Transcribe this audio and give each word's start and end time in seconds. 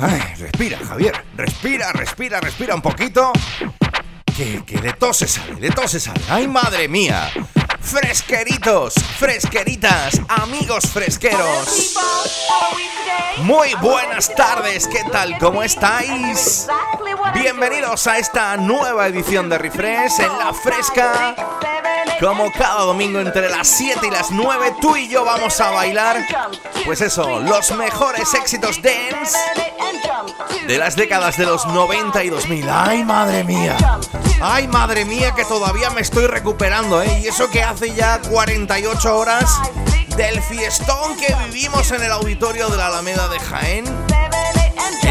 ay, 0.00 0.20
respira, 0.38 0.78
Javier. 0.86 1.24
Respira, 1.36 1.92
respira, 1.92 2.40
respira 2.40 2.74
un 2.74 2.82
poquito. 2.82 3.32
Que, 4.36 4.62
que 4.64 4.78
de 4.78 4.92
tos 4.92 5.16
se 5.16 5.26
sale, 5.28 5.54
de 5.54 5.70
tos 5.70 5.90
se 5.90 6.00
sale. 6.00 6.20
¡Ay, 6.28 6.46
madre 6.46 6.88
mía! 6.88 7.30
Fresqueritos, 7.80 8.94
fresqueritas, 9.18 10.20
amigos 10.28 10.84
fresqueros. 10.92 11.94
Muy 13.38 13.74
buenas 13.74 14.34
tardes, 14.34 14.88
¿qué 14.88 15.04
tal? 15.10 15.38
¿Cómo 15.38 15.62
estáis? 15.62 16.66
Bienvenidos 17.32 18.06
a 18.06 18.18
esta 18.18 18.56
nueva 18.56 19.06
edición 19.06 19.48
de 19.48 19.58
Refresh 19.58 20.20
en 20.20 20.38
la 20.38 20.52
fresca. 20.52 21.34
Como 22.20 22.50
cada 22.50 22.82
domingo 22.82 23.20
entre 23.20 23.48
las 23.50 23.68
7 23.68 24.06
y 24.06 24.10
las 24.10 24.30
9, 24.30 24.76
tú 24.80 24.96
y 24.96 25.08
yo 25.08 25.24
vamos 25.24 25.60
a 25.60 25.70
bailar, 25.70 26.24
pues 26.84 27.02
eso, 27.02 27.40
los 27.40 27.72
mejores 27.72 28.32
éxitos 28.32 28.80
dance 28.80 29.36
de 30.66 30.78
las 30.78 30.96
décadas 30.96 31.36
de 31.36 31.44
los 31.44 31.66
90 31.66 32.24
y 32.24 32.30
2000. 32.30 32.68
¡Ay, 32.70 33.04
madre 33.04 33.44
mía! 33.44 33.76
¡Ay, 34.40 34.66
madre 34.66 35.04
mía, 35.04 35.32
que 35.36 35.44
todavía 35.44 35.90
me 35.90 36.00
estoy 36.00 36.26
recuperando, 36.26 37.02
eh! 37.02 37.20
Y 37.22 37.28
eso 37.28 37.50
que 37.50 37.62
hace 37.62 37.94
ya 37.94 38.20
48 38.20 39.16
horas 39.16 39.50
del 40.16 40.40
fiestón 40.40 41.16
que 41.18 41.34
vivimos 41.46 41.90
en 41.90 42.02
el 42.02 42.12
auditorio 42.12 42.68
de 42.68 42.78
la 42.78 42.86
Alameda 42.86 43.28
de 43.28 43.38
Jaén. 43.40 43.84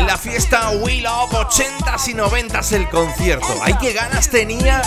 La 0.05 0.17
fiesta 0.17 0.69
We 0.81 1.01
Love 1.01 1.31
80s 1.31 2.07
y 2.09 2.13
90s 2.13 2.71
el 2.73 2.89
concierto. 2.89 3.47
¡Ay, 3.63 3.75
qué 3.81 3.91
ganas 3.93 4.29
tenía 4.29 4.81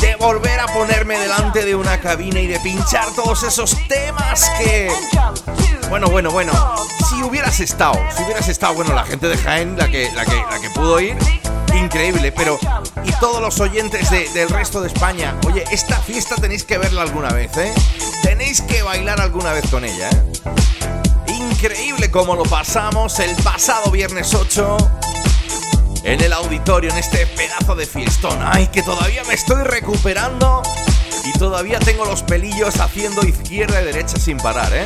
de 0.00 0.16
volver 0.16 0.58
a 0.60 0.66
ponerme 0.66 1.18
delante 1.18 1.64
de 1.64 1.74
una 1.76 1.98
cabina 2.00 2.40
y 2.40 2.46
de 2.46 2.58
pinchar 2.60 3.06
todos 3.14 3.42
esos 3.44 3.76
temas 3.88 4.50
que... 4.58 4.90
Bueno, 5.88 6.08
bueno, 6.08 6.30
bueno. 6.30 6.52
Si 7.08 7.22
hubieras 7.22 7.60
estado, 7.60 7.94
si 8.16 8.22
hubieras 8.24 8.48
estado, 8.48 8.74
bueno, 8.74 8.92
la 8.94 9.04
gente 9.04 9.28
de 9.28 9.36
Jaén, 9.38 9.76
la 9.78 9.88
que, 9.88 10.10
la 10.14 10.24
que, 10.24 10.36
la 10.50 10.58
que 10.60 10.70
pudo 10.70 10.98
ir, 11.00 11.16
increíble, 11.74 12.32
pero... 12.32 12.58
Y 13.04 13.12
todos 13.12 13.40
los 13.40 13.60
oyentes 13.60 14.10
de- 14.10 14.28
del 14.30 14.48
resto 14.48 14.80
de 14.80 14.88
España, 14.88 15.34
oye, 15.46 15.64
esta 15.70 15.96
fiesta 15.98 16.36
tenéis 16.36 16.64
que 16.64 16.78
verla 16.78 17.02
alguna 17.02 17.28
vez, 17.30 17.56
¿eh? 17.56 17.72
Tenéis 18.22 18.60
que 18.62 18.82
bailar 18.82 19.20
alguna 19.20 19.52
vez 19.52 19.68
con 19.70 19.84
ella, 19.84 20.08
¿eh? 20.10 20.22
Increíble 21.50 22.10
como 22.10 22.34
lo 22.34 22.44
pasamos 22.44 23.18
el 23.18 23.34
pasado 23.36 23.90
viernes 23.90 24.34
8 24.34 24.76
en 26.04 26.20
el 26.20 26.32
auditorio, 26.32 26.90
en 26.90 26.98
este 26.98 27.26
pedazo 27.26 27.74
de 27.74 27.86
fiestón. 27.86 28.38
Ay, 28.42 28.68
que 28.68 28.82
todavía 28.82 29.22
me 29.24 29.34
estoy 29.34 29.62
recuperando 29.64 30.62
y 31.24 31.32
todavía 31.38 31.78
tengo 31.78 32.04
los 32.04 32.22
pelillos 32.22 32.80
haciendo 32.80 33.22
izquierda 33.22 33.80
y 33.80 33.84
derecha 33.84 34.18
sin 34.18 34.36
parar, 34.38 34.72
¿eh? 34.72 34.84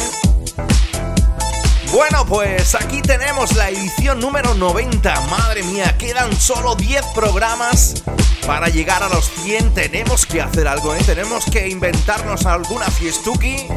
Bueno, 1.93 2.27
pues 2.27 2.75
aquí 2.75 3.01
tenemos 3.01 3.55
la 3.55 3.71
edición 3.71 4.21
número 4.21 4.55
90. 4.55 5.21
Madre 5.31 5.63
mía, 5.63 5.97
quedan 5.99 6.35
solo 6.39 6.75
10 6.75 7.05
programas 7.15 8.03
para 8.47 8.69
llegar 8.69 9.03
a 9.03 9.09
los 9.09 9.31
100. 9.43 9.75
Tenemos 9.75 10.27
que 10.27 10.43
hacer 10.43 10.69
algo, 10.69 10.95
¿eh? 10.95 11.03
Tenemos 11.07 11.45
que 11.47 11.69
inventarnos 11.69 12.45
alguna 12.45 12.87
fiestuki 12.87 13.69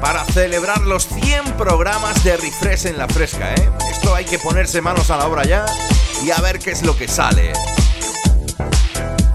para 0.00 0.24
celebrar 0.24 0.80
los 0.82 1.06
100 1.06 1.56
programas 1.56 2.24
de 2.24 2.36
Refresh 2.36 2.86
en 2.86 2.98
la 2.98 3.06
fresca, 3.08 3.54
¿eh? 3.54 3.70
Esto 3.90 4.14
hay 4.14 4.24
que 4.24 4.38
ponerse 4.38 4.80
manos 4.80 5.10
a 5.10 5.16
la 5.16 5.26
obra 5.26 5.44
ya 5.44 5.66
y 6.24 6.30
a 6.30 6.40
ver 6.40 6.58
qué 6.58 6.70
es 6.70 6.82
lo 6.82 6.96
que 6.96 7.06
sale. 7.08 7.52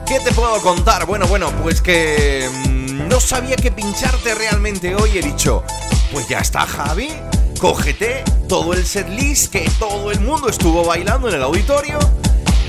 ¿Qué 0.06 0.20
te 0.20 0.32
puedo 0.32 0.60
contar? 0.62 1.06
Bueno, 1.06 1.28
bueno, 1.28 1.52
pues 1.64 1.82
que 1.82 2.50
mm, 2.68 3.08
no 3.08 3.20
sabía 3.20 3.56
que 3.56 3.72
pincharte 3.72 4.36
realmente 4.36 4.96
hoy. 4.96 5.18
He 5.18 5.22
dicho, 5.22 5.64
pues 6.12 6.28
ya 6.28 6.40
está, 6.40 6.62
Javi. 6.62 7.10
Cógete 7.60 8.24
todo 8.48 8.74
el 8.74 8.86
setlist 8.86 9.52
que 9.52 9.70
todo 9.80 10.12
el 10.12 10.20
mundo 10.20 10.50
estuvo 10.50 10.84
bailando 10.84 11.30
en 11.30 11.36
el 11.36 11.44
auditorio 11.44 11.98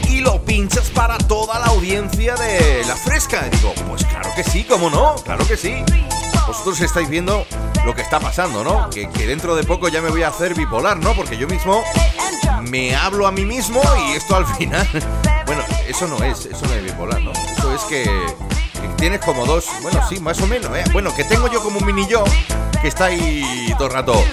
y 0.09 0.21
lo 0.21 0.43
pinchas 0.45 0.89
para 0.91 1.19
toda 1.19 1.59
la 1.59 1.67
audiencia 1.67 2.35
de 2.37 2.85
la 2.87 2.97
fresca. 2.97 3.49
Digo, 3.51 3.75
pues 3.89 4.05
claro 4.05 4.31
que 4.35 4.45
sí, 4.45 4.65
¿cómo 4.65 4.89
no? 4.89 5.17
Claro 5.17 5.47
que 5.47 5.57
sí. 5.57 5.85
Vosotros 6.47 6.81
estáis 6.81 7.09
viendo 7.09 7.45
lo 7.87 7.95
que 7.95 8.03
está 8.03 8.19
pasando, 8.19 8.65
¿no? 8.65 8.91
Que, 8.91 9.07
dentro 9.27 9.55
de 9.55 9.63
poco 9.63 9.89
ya 9.89 10.03
me 10.03 10.11
voy 10.11 10.25
a 10.25 10.29
hacer 10.29 10.55
bipolar, 10.55 10.97
¿no? 10.99 11.15
Porque 11.15 11.37
yo 11.39 11.47
mismo 11.47 11.85
me 12.63 12.97
hablo 12.97 13.29
a 13.29 13.33
mí 13.33 13.45
mismo 13.45 13.81
y 14.09 14.17
esto 14.17 14.37
al 14.37 14.45
final. 14.45 14.87
Bueno, 15.47 15.63
eso 15.87 16.09
no 16.09 16.17
es, 16.25 16.45
eso 16.45 16.67
no 16.67 16.75
es 16.75 16.83
bipolar, 16.83 17.23
¿no? 17.23 17.31
Eso 17.31 17.73
es 17.73 17.83
que, 17.83 18.11
tienes 18.97 19.21
como 19.21 19.47
dos, 19.47 19.67
bueno, 19.81 20.01
sí, 20.09 20.19
más 20.19 20.41
o 20.41 20.47
menos, 20.49 20.77
¿eh? 20.77 20.83
Bueno, 20.93 21.15
que 21.15 21.23
tengo 21.23 21.47
yo 21.47 21.63
como 21.63 21.79
un 21.79 21.87
mini 21.87 22.05
yo 22.09 22.25
que 22.83 22.89
está 22.89 23.05
ahí 23.05 23.73
todo 23.79 23.87
el 23.87 23.95
rato. 23.95 24.25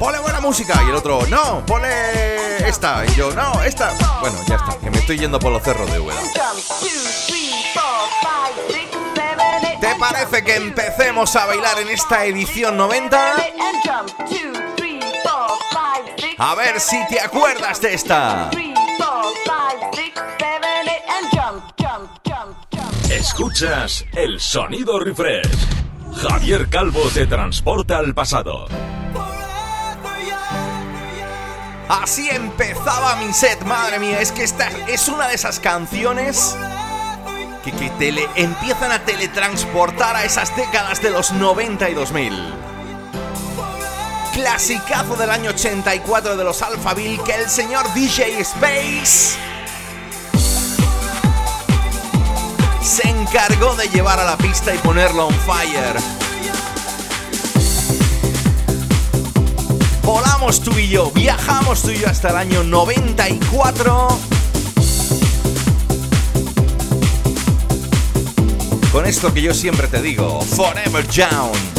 Ponle 0.00 0.18
buena 0.18 0.40
música 0.40 0.82
y 0.84 0.88
el 0.88 0.96
otro, 0.96 1.24
no, 1.28 1.64
ponle 1.66 2.68
esta 2.68 3.06
y 3.06 3.14
yo, 3.14 3.32
no, 3.32 3.62
esta. 3.62 3.92
Bueno, 4.20 4.36
ya 4.48 4.56
está, 4.56 4.76
que 4.78 4.90
me 4.90 4.98
estoy 4.98 5.18
yendo 5.18 5.38
por 5.38 5.52
los 5.52 5.62
cerros 5.62 5.88
de 5.92 6.00
Úbeda. 6.00 6.20
¿Te 9.96 10.00
parece 10.00 10.44
que 10.44 10.56
empecemos 10.56 11.34
a 11.36 11.46
bailar 11.46 11.80
en 11.80 11.88
esta 11.88 12.26
edición 12.26 12.76
90? 12.76 13.34
A 16.36 16.54
ver 16.54 16.78
si 16.80 16.98
te 17.06 17.18
acuerdas 17.18 17.80
de 17.80 17.94
esta. 17.94 18.50
Escuchas 23.08 24.04
el 24.12 24.38
sonido 24.38 25.00
refresh. 25.00 25.48
Javier 26.14 26.68
Calvo 26.68 27.08
te 27.14 27.26
transporta 27.26 27.96
al 27.96 28.12
pasado. 28.12 28.66
Así 31.88 32.28
empezaba 32.28 33.16
mi 33.16 33.32
set, 33.32 33.64
madre 33.64 33.98
mía, 33.98 34.20
es 34.20 34.30
que 34.30 34.44
esta 34.44 34.68
es 34.88 35.08
una 35.08 35.28
de 35.28 35.36
esas 35.36 35.58
canciones 35.58 36.54
que, 37.66 37.72
que 37.72 37.90
te 37.90 38.12
le- 38.12 38.28
empiezan 38.36 38.92
a 38.92 39.00
teletransportar 39.04 40.14
a 40.16 40.24
esas 40.24 40.54
décadas 40.56 41.02
de 41.02 41.10
los 41.10 41.32
90 41.32 41.90
y 41.90 41.94
2000. 41.94 42.54
Clasicazo 44.32 45.16
del 45.16 45.30
año 45.30 45.50
84 45.50 46.36
de 46.36 46.44
los 46.44 46.62
Alphaville 46.62 47.22
que 47.24 47.34
el 47.34 47.50
señor 47.50 47.92
DJ 47.94 48.40
Space 48.40 49.36
encargó 53.02 53.74
de 53.76 53.88
llevar 53.88 54.20
a 54.20 54.24
la 54.24 54.36
pista 54.36 54.74
y 54.74 54.78
ponerlo 54.78 55.26
on 55.26 55.34
fire. 55.40 55.96
Volamos 60.02 60.60
tú 60.60 60.78
y 60.78 60.88
yo, 60.88 61.10
viajamos 61.10 61.82
tú 61.82 61.90
y 61.90 61.98
yo 61.98 62.08
hasta 62.08 62.28
el 62.30 62.36
año 62.36 62.62
94. 62.62 64.08
Con 68.96 69.04
esto 69.04 69.30
que 69.30 69.42
yo 69.42 69.52
siempre 69.52 69.88
te 69.88 70.00
digo, 70.00 70.40
Forever 70.40 71.06
Young. 71.08 71.75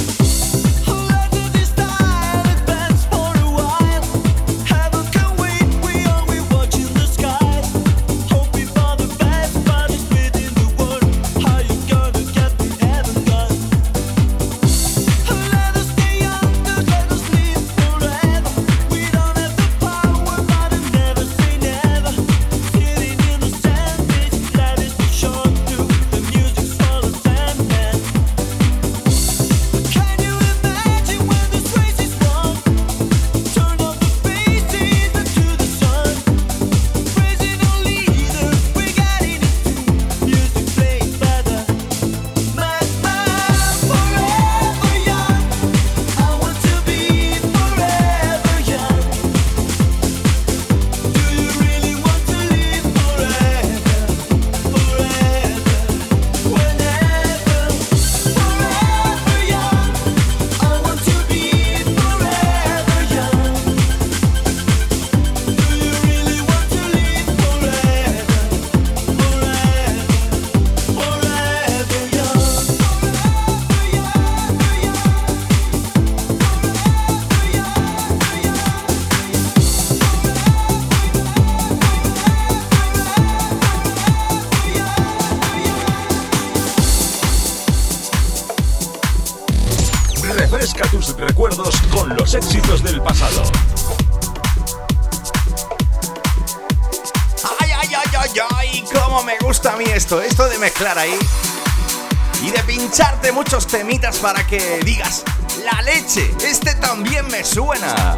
Para 104.21 104.45
que 104.45 104.79
digas, 104.83 105.23
la 105.63 105.81
leche, 105.81 106.33
este 106.43 106.73
también 106.75 107.27
me 107.27 107.43
suena. 107.43 108.17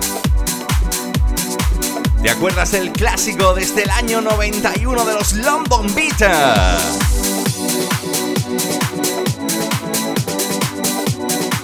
¿Te 2.22 2.30
acuerdas 2.30 2.72
del 2.72 2.92
clásico 2.92 3.54
desde 3.54 3.84
el 3.84 3.90
año 3.90 4.22
91 4.22 5.06
de 5.06 5.14
los 5.14 5.34
London 5.34 5.94
Beaters? 5.96 7.00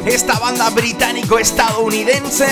Esta 0.05 0.39
banda 0.39 0.69
británico-estadounidense 0.69 2.47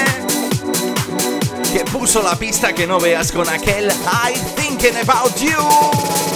que 1.74 1.86
puso 1.86 2.22
la 2.22 2.36
pista 2.36 2.74
que 2.74 2.86
no 2.88 3.00
veas 3.00 3.32
con 3.32 3.48
aquel 3.50 3.90
I 3.90 4.40
Thinking 4.56 4.98
About 4.98 5.36
You. 5.38 6.33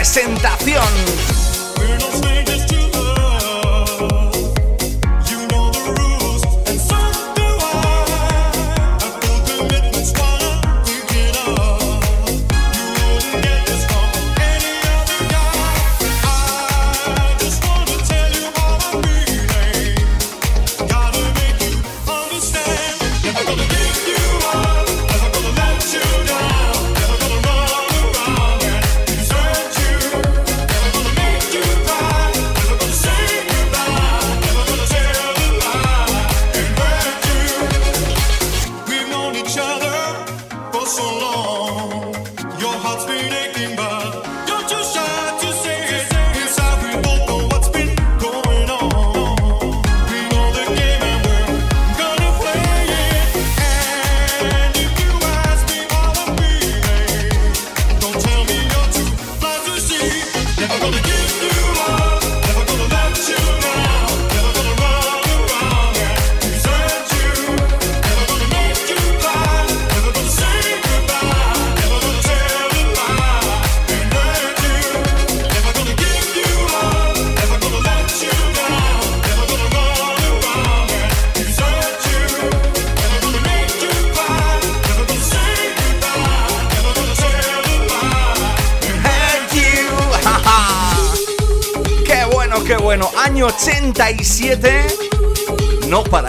Tiene 0.00 0.47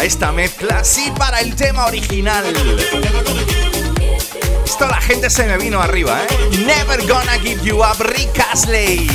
esta 0.10 0.32
mezcla, 0.32 0.84
sí 0.84 1.14
para 1.20 1.40
el 1.40 1.56
tema 1.56 1.86
original. 1.86 2.44
Esto 4.66 4.88
la 4.88 5.00
gente 5.00 5.30
se 5.30 5.46
me 5.46 5.56
vino 5.60 5.80
arriba, 5.80 6.24
¿eh? 6.24 6.58
Never 6.66 7.08
gonna 7.08 7.38
give 7.38 7.62
you 7.64 7.84
up, 7.84 8.00
Rick 8.00 8.44
Astley. 8.52 9.08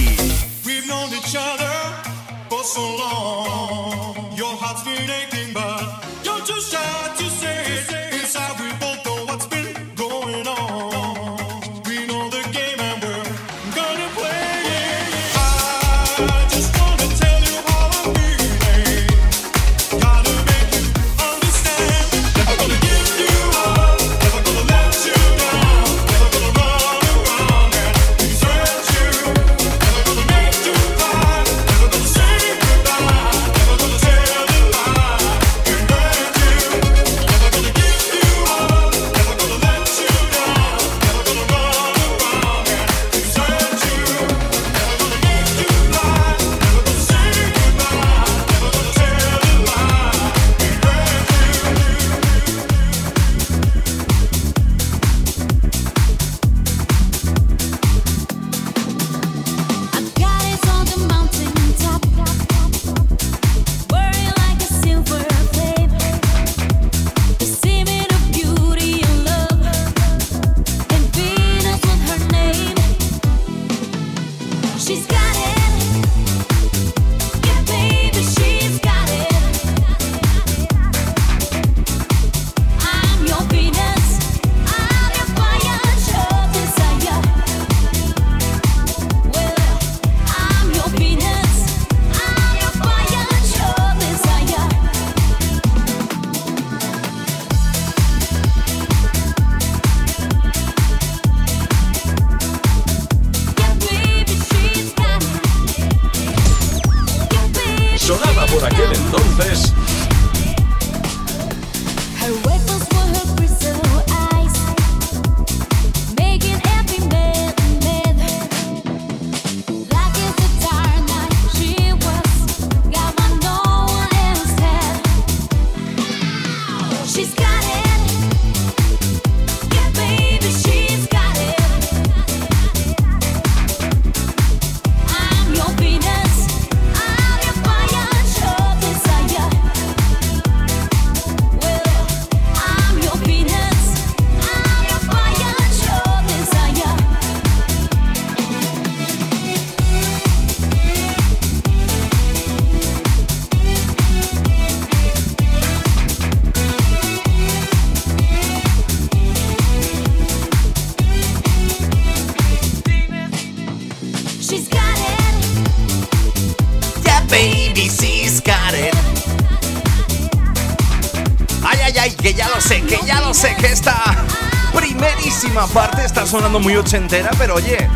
Muy 176.61 176.77
ochentera, 176.77 177.31
pero 177.39 177.55
oye. 177.55 177.89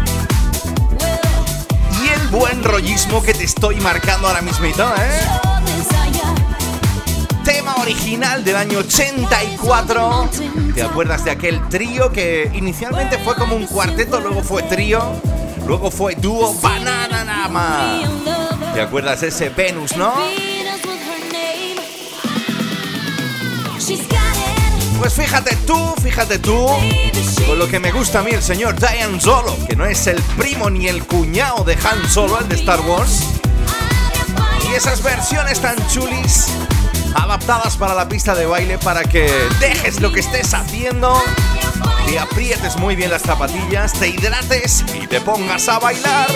Y 2.03 2.09
el 2.09 2.29
buen 2.29 2.65
rollismo 2.65 3.23
que 3.23 3.33
te 3.33 3.45
estoy 3.45 3.77
marcando 3.77 4.27
ahora 4.27 4.43
mismo, 4.43 4.67
¿eh? 4.67 4.73
Tema 7.45 7.77
original 7.77 8.45
del 8.45 8.57
año 8.57 8.79
84. 8.81 10.29
¿Te 10.75 10.83
acuerdas 10.83 11.25
de 11.25 11.31
aquel 11.31 11.69
trío 11.69 12.11
que 12.13 12.51
inicialmente 12.55 13.19
fue 13.19 13.35
como 13.37 13.55
un 13.55 13.67
cuarteto, 13.67 14.21
luego 14.21 14.43
fue 14.43 14.63
trío, 14.65 15.03
luego 15.67 15.91
fue 15.91 16.15
dúo 16.17 16.55
Banana 16.61 17.25
Nama? 17.25 18.01
¿Te 18.75 18.81
acuerdas 18.81 19.21
de 19.21 19.29
ese 19.29 19.51
Venus, 19.51 19.97
no? 19.97 20.15
Pues 24.99 25.15
fíjate 25.15 25.55
tú, 25.65 25.95
fíjate 26.03 26.41
tú, 26.41 26.67
con 27.47 27.59
lo 27.59 27.69
que 27.69 27.79
me 27.79 27.93
gusta 27.93 28.19
a 28.19 28.23
mí 28.23 28.33
el 28.33 28.43
señor 28.43 28.79
Diane 28.79 29.21
Solo, 29.21 29.57
que 29.69 29.77
no 29.77 29.85
es 29.87 30.09
el 30.09 30.21
primo 30.37 30.69
ni 30.71 30.89
el 30.89 31.07
cuñado 31.07 31.63
de 31.63 31.75
Han 31.75 32.11
Solo, 32.11 32.41
el 32.41 32.49
de 32.49 32.57
Star 32.57 32.81
Wars. 32.81 33.23
Y 34.69 34.75
esas 34.75 35.03
versiones 35.03 35.61
tan 35.61 35.77
chulis, 35.89 36.49
adaptadas 37.15 37.77
para 37.77 37.95
la 37.95 38.09
pista 38.09 38.35
de 38.35 38.47
baile, 38.47 38.77
para 38.79 39.05
que 39.05 39.33
dejes 39.61 40.01
lo 40.01 40.13
que 40.13 40.21
estés 40.21 40.53
haciendo, 40.53 41.23
te 42.07 42.19
aprietes 42.19 42.77
muy 42.77 42.97
bien 42.97 43.11
las 43.11 43.23
zapatillas, 43.23 43.93
te 43.93 44.09
hidrates 44.09 44.85
y 45.01 45.07
te 45.07 45.21
pongas 45.21 45.69
a 45.69 45.79
bailar. 45.79 46.29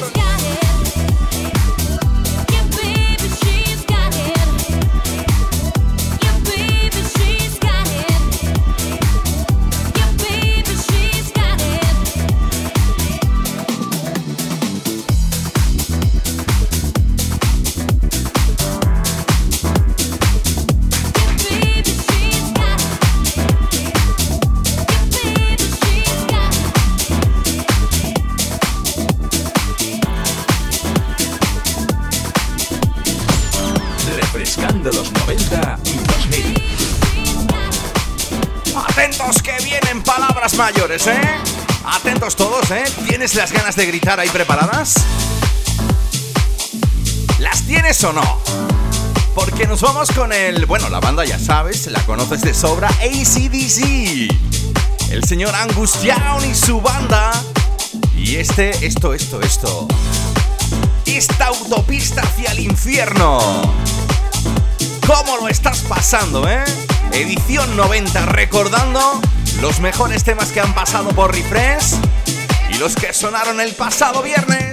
¿Eh? 40.92 41.20
Atentos 41.86 42.36
todos, 42.36 42.70
¿eh? 42.70 42.84
¿Tienes 43.08 43.34
las 43.34 43.50
ganas 43.50 43.76
de 43.76 43.86
gritar 43.86 44.20
ahí 44.20 44.28
preparadas? 44.28 44.96
¿Las 47.38 47.62
tienes 47.62 48.04
o 48.04 48.12
no? 48.12 48.40
Porque 49.34 49.66
nos 49.66 49.80
vamos 49.80 50.10
con 50.10 50.34
el... 50.34 50.66
Bueno, 50.66 50.90
la 50.90 51.00
banda 51.00 51.24
ya 51.24 51.38
sabes, 51.38 51.86
la 51.86 52.04
conoces 52.04 52.42
de 52.42 52.52
sobra, 52.52 52.88
ACDC. 52.88 54.30
El 55.10 55.24
señor 55.24 55.54
Angus 55.54 56.02
Young 56.02 56.44
y 56.50 56.54
su 56.54 56.78
banda. 56.82 57.32
Y 58.14 58.36
este, 58.36 58.84
esto, 58.84 59.14
esto, 59.14 59.40
esto. 59.40 59.88
Esta 61.06 61.46
autopista 61.46 62.20
hacia 62.20 62.52
el 62.52 62.60
infierno. 62.60 63.38
¿Cómo 65.06 65.38
lo 65.38 65.48
estás 65.48 65.78
pasando, 65.88 66.46
eh? 66.46 66.62
Edición 67.12 67.78
90, 67.78 68.26
recordando 68.26 69.22
los 69.62 69.78
mejores 69.78 70.24
temas 70.24 70.50
que 70.50 70.60
han 70.60 70.74
pasado 70.74 71.10
por 71.10 71.32
Refresh 71.32 71.94
y 72.68 72.78
los 72.78 72.96
que 72.96 73.14
sonaron 73.14 73.60
el 73.60 73.72
pasado 73.76 74.20
viernes. 74.20 74.71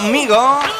Se 0.00 0.73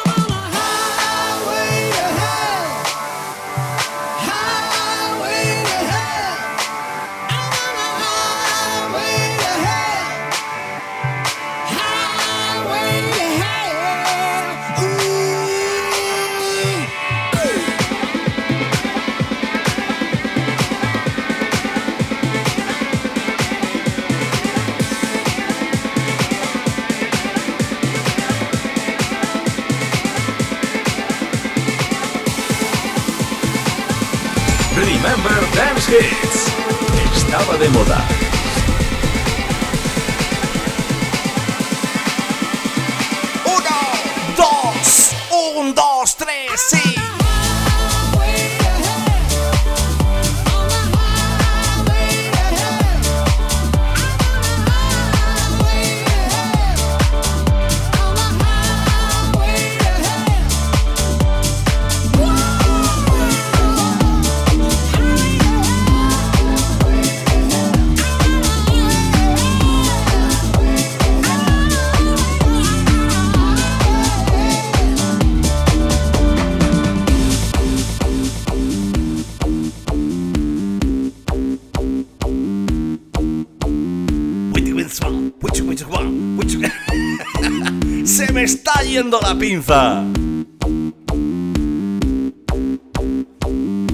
yendo 88.95 89.19
la 89.19 89.37
pinza. 89.37 90.05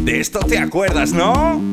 De 0.02 0.20
esto 0.20 0.40
te 0.42 0.60
acuerdas, 0.60 1.12
¿no? 1.12 1.71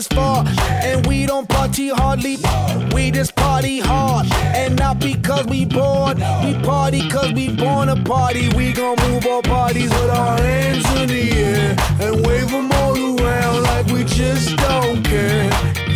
Is 0.00 0.08
for. 0.08 0.44
And 0.88 1.06
we 1.06 1.26
don't 1.26 1.48
party 1.48 1.88
hardly, 1.88 2.36
we 2.94 3.10
just 3.10 3.34
party 3.36 3.80
hard. 3.80 4.26
And 4.60 4.76
not 4.76 4.98
because 4.98 5.46
we 5.46 5.64
bored, 5.64 6.16
we 6.44 6.52
party 6.64 7.08
cause 7.08 7.32
we 7.32 7.54
born 7.54 7.88
a 7.88 7.96
party. 8.04 8.48
We 8.56 8.72
gon' 8.72 8.96
move 9.06 9.26
our 9.26 9.42
bodies 9.42 9.90
with 9.90 10.10
our 10.10 10.36
hands 10.38 10.86
in 11.00 11.08
the 11.08 11.30
air 11.32 11.76
and 12.00 12.26
wave 12.26 12.50
them 12.50 12.72
all 12.72 12.96
around 12.96 13.62
like 13.62 13.86
we 13.86 14.04
just 14.04 14.56
don't 14.56 15.02
care. 15.04 15.50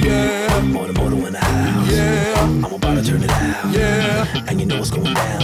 Yeah, 0.06 0.60
motor 0.60 1.26
in 1.26 1.32
the 1.32 1.38
house. 1.38 1.90
yeah, 1.90 2.64
I'm 2.64 2.64
about 2.64 2.94
to 2.96 3.02
turn 3.02 3.22
it 3.22 3.30
out. 3.30 3.72
yeah. 3.72 4.44
And 4.48 4.60
you 4.60 4.66
know 4.66 4.78
what's 4.78 4.90
going 4.90 5.14
down. 5.14 5.43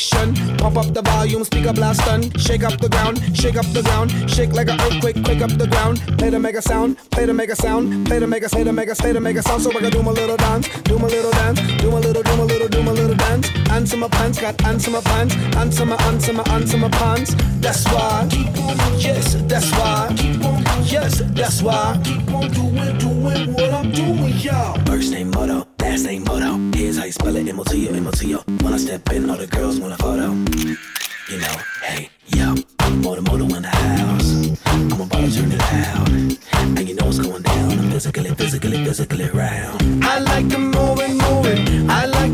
Big 0.00 0.12
action. 0.12 0.56
Pump 0.58 0.76
up 0.76 0.92
the 0.94 1.02
volume, 1.02 1.44
speaker 1.44 1.72
blast 1.72 2.00
done. 2.04 2.22
Shake 2.38 2.62
up 2.62 2.80
the 2.80 2.88
ground, 2.88 3.18
shake 3.36 3.56
up 3.56 3.66
the 3.72 3.82
ground. 3.82 4.10
Shake 4.30 4.52
like 4.52 4.68
an 4.68 4.80
earthquake, 4.80 5.22
quake 5.24 5.42
up 5.42 5.50
the 5.50 5.66
ground. 5.66 6.00
Play 6.18 6.30
to 6.30 6.38
make 6.38 6.56
a 6.56 6.62
sound, 6.62 6.96
play 7.10 7.26
to 7.26 7.32
make 7.32 7.50
a 7.50 7.56
sound. 7.56 8.06
Play 8.06 8.20
to 8.20 8.26
make 8.26 8.44
a, 8.44 8.48
play 8.48 8.64
to 8.64 8.72
make 8.72 8.88
a, 8.88 8.94
play 8.94 9.12
to 9.12 9.20
make 9.20 9.36
a 9.36 9.42
sound. 9.42 9.62
So 9.62 9.70
I 9.70 9.80
can 9.80 9.90
do 9.90 10.02
my 10.02 10.12
little 10.12 10.36
dance, 10.36 10.68
do 10.82 10.98
my 10.98 11.08
little 11.08 11.30
dance, 11.32 11.60
do 11.82 11.90
my 11.90 11.98
little, 11.98 12.22
do 12.22 12.36
my 12.36 12.44
little, 12.44 12.68
do 12.68 12.82
my 12.82 12.92
little 12.92 13.16
dance. 13.16 13.50
Answer 13.70 13.96
my 13.96 14.08
pants, 14.08 14.40
got 14.40 14.62
answer 14.64 14.90
my 14.90 15.00
pants. 15.00 15.34
Answer 15.56 15.86
my, 15.86 15.96
answer 15.96 16.32
my, 16.32 16.44
answer 16.54 16.78
my 16.78 16.88
pants. 16.88 17.34
That's 17.60 17.84
why. 17.92 18.26
Keep 18.30 18.58
on, 18.58 18.98
yes, 18.98 19.34
that's 19.46 19.70
why. 19.72 20.14
Keep 20.16 20.44
on, 20.44 20.62
yes, 20.84 21.22
that's 21.34 21.62
why. 21.62 22.00
Keep 22.04 22.32
on 22.32 22.50
doing, 22.50 22.98
doing 22.98 23.52
what 23.52 23.70
I'm 23.72 23.90
doing, 23.92 24.36
y'all. 24.38 24.78
First 24.84 25.12
name 25.12 25.30
Moto, 25.30 25.66
last 25.90 26.04
name 26.04 26.22
Moto. 26.22 26.56
Here's 26.78 26.98
how 26.98 27.04
you 27.04 27.10
spell 27.10 27.34
it, 27.34 27.48
M-O-T-O, 27.48 27.92
M-O-T-O. 27.92 28.38
When 28.62 28.72
I 28.72 28.76
step 28.76 29.10
in, 29.12 29.28
all 29.28 29.36
the 29.36 29.48
girls 29.48 29.80
want 29.80 29.92
a 29.92 29.96
photo. 29.96 30.28
You 31.30 31.38
know, 31.42 31.56
hey, 31.82 32.08
yo, 32.28 32.54
Moto 33.02 33.22
Moto 33.22 33.44
in 33.56 33.62
the 33.62 33.68
house. 33.68 34.30
I'm 34.66 34.92
about 34.92 35.10
to 35.10 35.34
turn 35.34 35.50
it 35.50 35.60
out. 35.60 36.08
And 36.78 36.88
you 36.88 36.94
know 36.94 37.06
what's 37.06 37.18
going 37.18 37.42
down. 37.42 37.72
I'm 37.72 37.90
physically, 37.90 38.32
physically, 38.34 38.84
physically 38.84 39.28
round. 39.30 40.04
I 40.04 40.20
like 40.20 40.46
it, 40.46 40.58
move 40.58 41.00
it. 41.00 41.90
I 41.90 42.06
like 42.06 42.29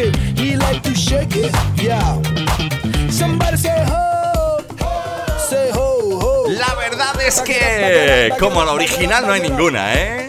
it. 0.00 0.16
He 0.38 0.56
like 0.56 0.82
to 0.82 0.94
shake 0.94 1.36
it. 1.36 1.52
Yeah. 1.76 2.20
Somebody 3.10 3.56
say 3.56 3.84
ho. 3.86 4.58
Say 5.48 5.70
ho, 5.72 6.18
ho. 6.18 6.48
La 6.48 6.74
verdad 6.74 7.20
es 7.20 7.40
que, 7.42 8.32
como 8.38 8.64
la 8.64 8.72
original, 8.72 9.26
no 9.26 9.32
hay 9.32 9.40
ninguna, 9.40 9.94
¿eh? 9.94 10.28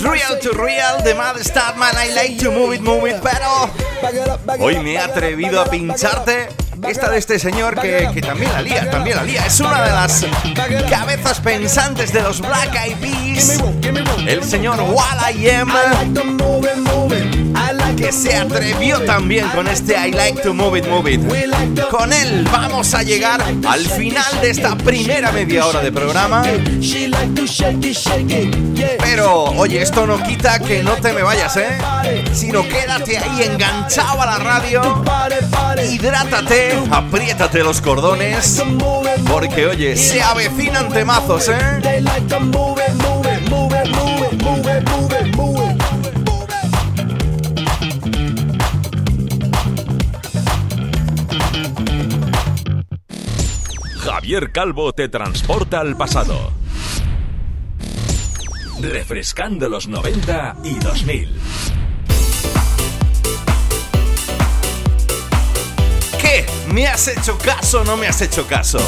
Real 0.00 0.38
to 0.40 0.52
Real 0.52 1.02
de 1.04 1.14
Mad 1.14 1.36
Statman, 1.42 1.94
I 1.94 2.14
like 2.14 2.38
to 2.42 2.50
move 2.50 2.74
it, 2.74 2.80
move 2.80 3.06
it, 3.06 3.16
pero 3.22 3.70
hoy 4.58 4.78
me 4.78 4.94
he 4.94 4.98
atrevido 4.98 5.60
a 5.60 5.66
pincharte 5.66 6.48
esta 6.88 7.10
de 7.10 7.18
este 7.18 7.38
señor 7.38 7.78
que, 7.78 8.08
que 8.14 8.20
también 8.20 8.52
la 8.52 8.62
lía, 8.62 8.90
también 8.90 9.16
la 9.16 9.24
lía. 9.24 9.44
Es 9.44 9.60
una 9.60 9.82
de 9.82 9.90
las 9.90 10.24
cabezas 10.88 11.40
pensantes 11.40 12.12
de 12.12 12.22
los 12.22 12.40
Black 12.40 12.74
Eyed 12.74 12.96
Peas, 12.96 13.62
el 14.26 14.44
señor. 14.44 14.80
Will.i.am, 14.80 15.68
I 15.68 16.12
like 16.12 16.87
que 17.98 18.12
se 18.12 18.36
atrevió 18.36 19.00
también 19.00 19.48
con 19.48 19.66
este 19.66 19.94
I 19.94 20.12
like 20.12 20.40
to 20.42 20.54
move 20.54 20.78
it, 20.78 20.86
move 20.86 21.12
it. 21.12 21.20
Con 21.90 22.12
él 22.12 22.46
vamos 22.50 22.94
a 22.94 23.02
llegar 23.02 23.42
al 23.66 23.80
final 23.80 24.40
de 24.40 24.50
esta 24.50 24.76
primera 24.76 25.32
media 25.32 25.66
hora 25.66 25.80
de 25.80 25.90
programa. 25.90 26.44
Pero, 29.00 29.44
oye, 29.44 29.82
esto 29.82 30.06
no 30.06 30.22
quita 30.22 30.60
que 30.60 30.82
no 30.82 30.92
te 30.92 31.12
me 31.12 31.22
vayas, 31.22 31.56
¿eh? 31.56 31.78
Sino 32.32 32.62
quédate 32.68 33.18
ahí 33.18 33.42
enganchado 33.42 34.22
a 34.22 34.26
la 34.26 34.38
radio. 34.38 35.04
Hidrátate, 35.90 36.78
apriétate 36.90 37.64
los 37.64 37.80
cordones. 37.80 38.62
Porque, 39.28 39.66
oye, 39.66 39.96
se 39.96 40.22
avecinan 40.22 40.88
temazos, 40.88 41.48
¿eh? 41.48 42.02
Javier 54.28 54.52
Calvo 54.52 54.92
te 54.92 55.08
transporta 55.08 55.80
al 55.80 55.96
pasado. 55.96 56.52
Refrescando 58.78 59.70
los 59.70 59.88
90 59.88 60.56
y 60.64 60.74
2000. 60.74 61.40
¿Qué? 66.20 66.44
¿Me 66.74 66.86
has 66.88 67.08
hecho 67.08 67.38
caso 67.38 67.80
o 67.80 67.84
no 67.84 67.96
me 67.96 68.06
has 68.06 68.20
hecho 68.20 68.46
caso? 68.46 68.78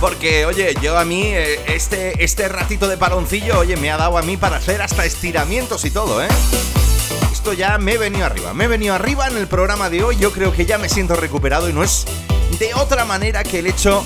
Porque, 0.00 0.46
oye, 0.46 0.74
yo 0.82 0.98
a 0.98 1.04
mí, 1.04 1.22
eh, 1.26 1.60
este, 1.68 2.24
este 2.24 2.48
ratito 2.48 2.88
de 2.88 2.96
paroncillo, 2.96 3.60
oye, 3.60 3.76
me 3.76 3.92
ha 3.92 3.98
dado 3.98 4.18
a 4.18 4.22
mí 4.22 4.36
para 4.36 4.56
hacer 4.56 4.82
hasta 4.82 5.04
estiramientos 5.04 5.84
y 5.84 5.92
todo, 5.92 6.24
¿eh? 6.24 6.28
Esto 7.30 7.52
ya 7.52 7.78
me 7.78 7.92
he 7.92 7.98
venido 7.98 8.26
arriba, 8.26 8.52
me 8.52 8.64
he 8.64 8.68
venido 8.68 8.96
arriba 8.96 9.28
en 9.28 9.36
el 9.36 9.46
programa 9.46 9.88
de 9.90 10.02
hoy, 10.02 10.16
yo 10.16 10.32
creo 10.32 10.52
que 10.52 10.66
ya 10.66 10.76
me 10.76 10.88
siento 10.88 11.14
recuperado 11.14 11.68
y 11.68 11.72
no 11.72 11.84
es 11.84 12.04
de 12.58 12.74
otra 12.74 13.04
manera 13.04 13.42
que 13.44 13.58
el 13.60 13.66
hecho 13.66 14.04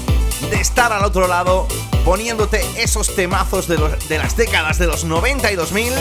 de 0.50 0.57
estar 0.61 0.92
al 0.92 1.05
otro 1.05 1.28
lado 1.28 1.66
poniéndote 2.05 2.64
esos 2.76 3.14
temazos 3.14 3.68
de, 3.68 3.78
los- 3.78 4.09
de 4.09 4.18
las 4.18 4.37
décadas 4.37 4.78
de 4.78 4.87
los 4.87 5.05
90 5.05 5.52
y 5.52 5.57
2000. 5.57 5.92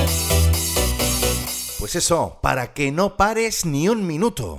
Pues 1.79 1.95
eso, 1.95 2.37
para 2.41 2.73
que 2.73 2.91
no 2.91 3.15
pares 3.17 3.65
ni 3.65 3.87
un 3.89 4.05
minuto. 4.05 4.57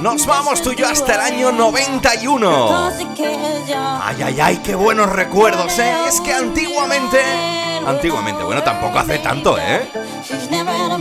Nos 0.00 0.26
vamos 0.26 0.62
tú 0.62 0.72
y 0.72 0.76
yo 0.76 0.88
hasta 0.88 1.14
el 1.14 1.20
año 1.20 1.52
91. 1.52 2.90
Ay, 4.02 4.22
ay, 4.22 4.40
ay, 4.40 4.56
qué 4.64 4.74
buenos 4.74 5.08
recuerdos, 5.10 5.78
¿eh? 5.78 5.94
Es 6.08 6.20
que 6.20 6.32
antiguamente... 6.32 7.18
Antiguamente, 7.86 8.42
bueno, 8.44 8.62
tampoco 8.62 8.98
hace 8.98 9.18
tanto, 9.18 9.58
¿eh? 9.58 9.88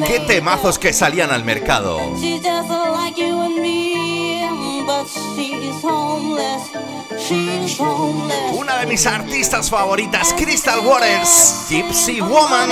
Qué 0.07 0.19
temazos 0.21 0.79
que 0.79 0.93
salían 0.93 1.31
al 1.31 1.43
mercado. 1.43 1.99
Una 8.53 8.77
de 8.79 8.85
mis 8.87 9.05
artistas 9.05 9.69
favoritas, 9.69 10.33
Crystal 10.37 10.79
Waters, 10.85 11.65
Gypsy 11.69 12.19
Woman. 12.21 12.69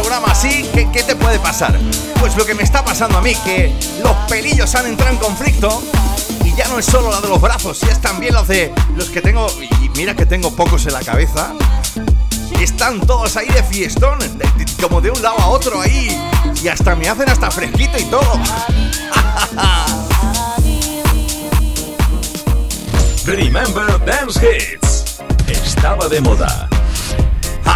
Programa 0.00 0.28
así, 0.30 0.62
¿qué, 0.72 0.88
qué 0.92 1.02
te 1.02 1.16
puede 1.16 1.40
pasar? 1.40 1.76
Pues 2.20 2.36
lo 2.36 2.46
que 2.46 2.54
me 2.54 2.62
está 2.62 2.84
pasando 2.84 3.18
a 3.18 3.20
mí, 3.20 3.34
que 3.44 3.74
los 4.00 4.12
pelillos 4.28 4.72
han 4.76 4.86
entrado 4.86 5.10
en 5.10 5.18
conflicto 5.18 5.82
y 6.44 6.54
ya 6.54 6.68
no 6.68 6.78
es 6.78 6.86
solo 6.86 7.10
la 7.10 7.20
de 7.20 7.26
los 7.26 7.40
brazos, 7.40 7.82
es 7.82 8.00
también 8.00 8.32
los 8.32 8.46
de 8.46 8.72
los 8.94 9.08
que 9.08 9.20
tengo, 9.20 9.48
y 9.82 9.88
mira 9.96 10.14
que 10.14 10.24
tengo 10.24 10.54
pocos 10.54 10.86
en 10.86 10.92
la 10.92 11.00
cabeza, 11.00 11.52
están 12.60 13.00
todos 13.00 13.36
ahí 13.36 13.48
de 13.48 13.64
fiestón, 13.64 14.20
como 14.80 15.00
de 15.00 15.10
un 15.10 15.20
lado 15.20 15.40
a 15.40 15.48
otro 15.48 15.80
ahí, 15.80 16.16
y 16.62 16.68
hasta 16.68 16.94
me 16.94 17.08
hacen 17.08 17.28
hasta 17.28 17.50
fresquito 17.50 17.98
y 17.98 18.04
todo. 18.04 18.40
Remember 23.26 23.98
Dance 24.06 24.38
Hits. 24.40 25.18
Estaba 25.48 26.08
de 26.08 26.20
moda. 26.20 26.68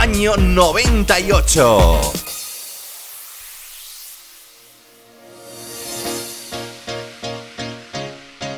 Año 0.00 0.36
98. 0.36 2.12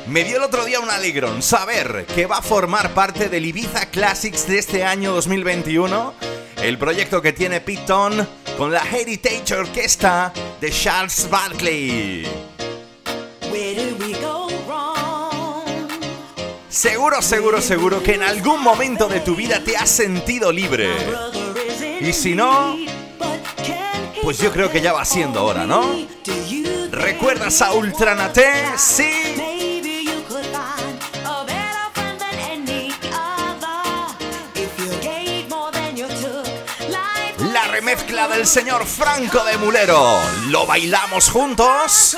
Me 0.07 0.23
dio 0.23 0.37
el 0.37 0.43
otro 0.43 0.65
día 0.65 0.79
un 0.79 0.89
alegrón 0.89 1.43
saber 1.43 2.05
que 2.15 2.25
va 2.25 2.37
a 2.37 2.41
formar 2.41 2.93
parte 2.93 3.29
del 3.29 3.45
Ibiza 3.45 3.91
Classics 3.91 4.47
de 4.47 4.57
este 4.57 4.83
año 4.83 5.13
2021, 5.13 6.13
el 6.63 6.77
proyecto 6.77 7.21
que 7.21 7.33
tiene 7.33 7.61
Piton 7.61 8.27
con 8.57 8.71
la 8.71 8.81
Heritage 8.81 9.53
Orquesta 9.55 10.33
de 10.61 10.71
Charles 10.71 11.29
Barkley. 11.29 12.54
Seguro, 16.75 17.21
seguro, 17.21 17.61
seguro 17.61 18.03
que 18.03 18.15
en 18.15 18.21
algún 18.21 18.61
momento 18.61 19.07
de 19.07 19.21
tu 19.21 19.33
vida 19.33 19.61
te 19.63 19.77
has 19.77 19.89
sentido 19.89 20.51
libre. 20.51 20.93
Y 22.01 22.11
si 22.11 22.35
no, 22.35 22.75
pues 24.21 24.39
yo 24.39 24.51
creo 24.51 24.69
que 24.69 24.81
ya 24.81 24.91
va 24.91 25.05
siendo 25.05 25.45
hora, 25.45 25.65
¿no? 25.65 25.95
¿Recuerdas 26.91 27.61
a 27.61 27.71
Ultranate? 27.71 28.65
Sí. 28.75 29.09
La 37.53 37.67
remezcla 37.69 38.27
del 38.27 38.45
señor 38.45 38.85
Franco 38.85 39.45
de 39.45 39.57
Mulero. 39.57 40.19
¿Lo 40.49 40.65
bailamos 40.65 41.29
juntos? 41.29 42.17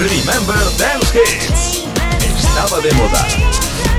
Remember 0.00 0.56
Dance 0.78 1.12
Hits. 1.12 1.84
Estaba 2.24 2.80
de 2.80 2.90
moda. 2.94 3.89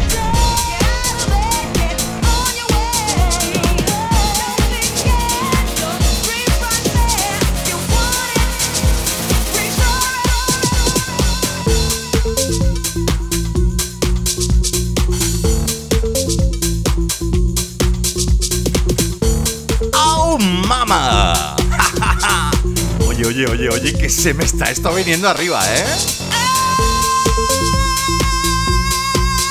Que 23.94 24.10
se 24.10 24.34
me 24.34 24.44
está 24.44 24.66
esto 24.72 24.94
viniendo 24.94 25.28
arriba, 25.28 25.64
¿eh? 25.76 25.86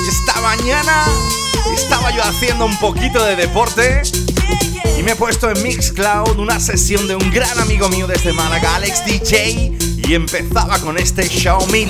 Esta 0.07 0.41
mañana 0.41 1.05
estaba 1.73 2.11
yo 2.15 2.23
haciendo 2.23 2.65
un 2.65 2.77
poquito 2.79 3.23
de 3.23 3.35
deporte 3.35 4.01
y 4.97 5.03
me 5.03 5.11
he 5.11 5.15
puesto 5.15 5.49
en 5.49 5.61
Mixcloud 5.63 6.37
una 6.37 6.59
sesión 6.59 7.07
de 7.07 7.15
un 7.15 7.31
gran 7.31 7.59
amigo 7.59 7.89
mío 7.89 8.07
desde 8.07 8.33
Málaga, 8.33 8.75
Alex 8.75 9.05
DJ, 9.05 9.77
y 9.97 10.13
empezaba 10.13 10.79
con 10.79 10.97
este 10.97 11.27
Show 11.27 11.65
Me 11.67 11.85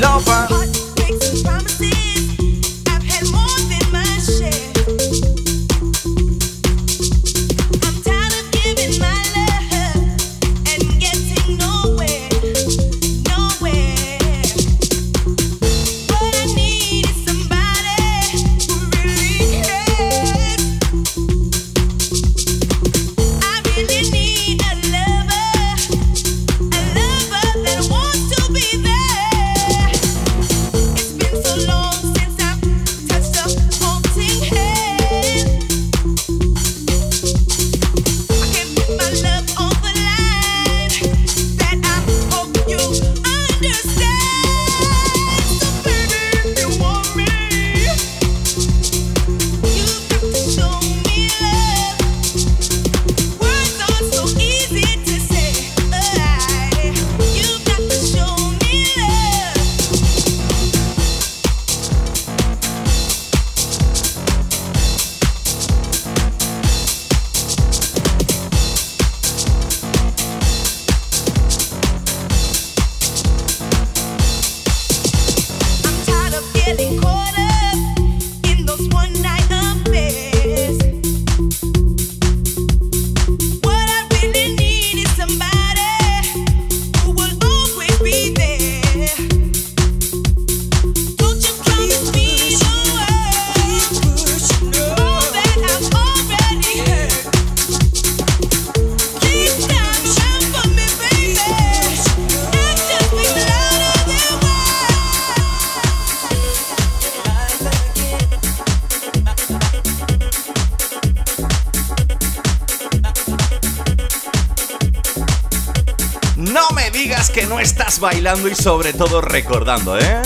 y 118.22 118.54
sobre 118.54 118.94
todo 118.94 119.20
recordando, 119.20 119.98
¿eh? 119.98 120.22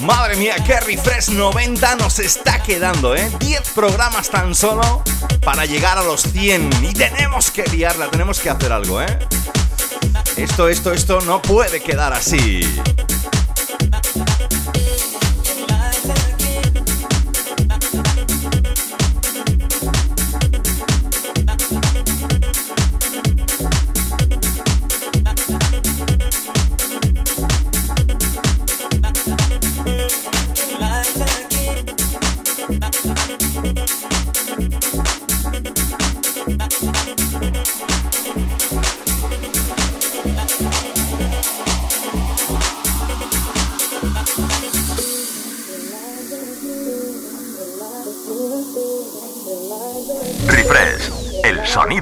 Madre 0.00 0.34
mía, 0.34 0.56
qué 0.66 0.80
refresh 0.80 1.28
90 1.28 1.94
nos 1.94 2.18
está 2.18 2.60
quedando, 2.60 3.14
¿eh? 3.14 3.30
10 3.38 3.60
programas 3.76 4.28
tan 4.28 4.52
solo 4.52 5.04
para 5.44 5.66
llegar 5.66 5.98
a 5.98 6.02
los 6.02 6.22
100 6.22 6.68
y 6.82 6.94
tenemos 6.94 7.52
que 7.52 7.62
liarla, 7.66 8.10
tenemos 8.10 8.40
que 8.40 8.50
hacer 8.50 8.72
algo, 8.72 9.00
¿eh? 9.00 9.18
Esto, 10.36 10.68
esto, 10.68 10.92
esto 10.92 11.20
no 11.20 11.40
puede 11.40 11.80
quedar 11.80 12.12
así. 12.12 12.62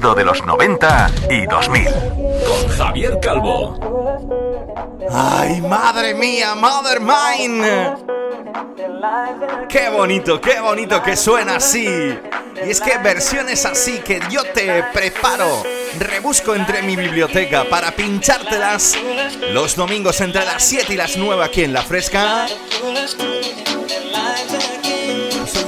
Sonido 0.01 0.15
de 0.15 0.25
los 0.25 0.45
90 0.45 1.11
y 1.29 1.45
2000. 1.45 1.85
Con 1.85 2.67
Javier 2.77 3.19
Calvo. 3.21 3.77
¡Ay, 5.11 5.61
madre 5.61 6.13
mía, 6.13 6.55
mother 6.55 6.99
mine! 6.99 7.93
¡Qué 9.69 9.89
bonito, 9.89 10.41
qué 10.41 10.59
bonito 10.59 11.01
que 11.03 11.15
suena 11.15 11.57
así! 11.57 11.85
Y 12.65 12.69
es 12.69 12.81
que 12.81 12.97
versiones 12.97 13.65
así 13.65 13.99
que 13.99 14.19
yo 14.29 14.43
te 14.43 14.83
preparo, 14.93 15.63
rebusco 15.99 16.55
entre 16.55 16.81
mi 16.81 16.95
biblioteca 16.95 17.65
para 17.69 17.91
pinchártelas 17.91 18.97
los 19.51 19.75
domingos 19.75 20.19
entre 20.21 20.45
las 20.45 20.63
7 20.63 20.93
y 20.93 20.97
las 20.97 21.17
9 21.17 21.43
aquí 21.43 21.63
en 21.63 21.73
La 21.73 21.81
Fresca. 21.81 22.47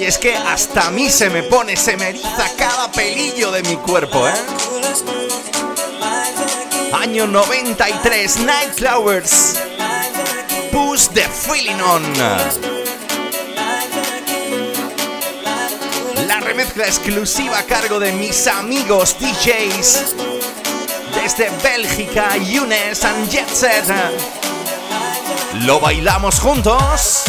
Oye, 0.04 0.10
es 0.10 0.18
que 0.18 0.36
hasta 0.36 0.88
a 0.88 0.92
mí 0.92 1.10
se 1.10 1.30
me 1.30 1.44
pone, 1.44 1.78
se 1.78 1.96
me 1.96 2.10
eriza 2.10 2.52
cada 2.58 2.92
pelillo 2.92 3.52
de 3.52 3.64
mi 3.64 3.78
cuerpo, 3.78 4.28
¿eh? 4.28 4.34
Año 6.92 7.26
93, 7.26 8.40
Nightflowers. 8.40 9.62
Push 10.74 11.08
the 11.14 11.22
feeling 11.22 11.80
on. 11.80 12.04
La 16.28 16.42
remezcla 16.42 16.86
exclusiva 16.86 17.60
a 17.60 17.64
cargo 17.64 17.98
de 17.98 18.12
mis 18.12 18.46
amigos 18.48 19.16
DJs 19.22 20.16
desde 21.16 21.50
Bélgica, 21.64 22.36
Younes 22.36 23.06
and 23.06 23.30
Jet 23.30 23.48
Set. 23.48 23.86
¿Lo 25.62 25.80
bailamos 25.80 26.42
juntos? 26.42 27.24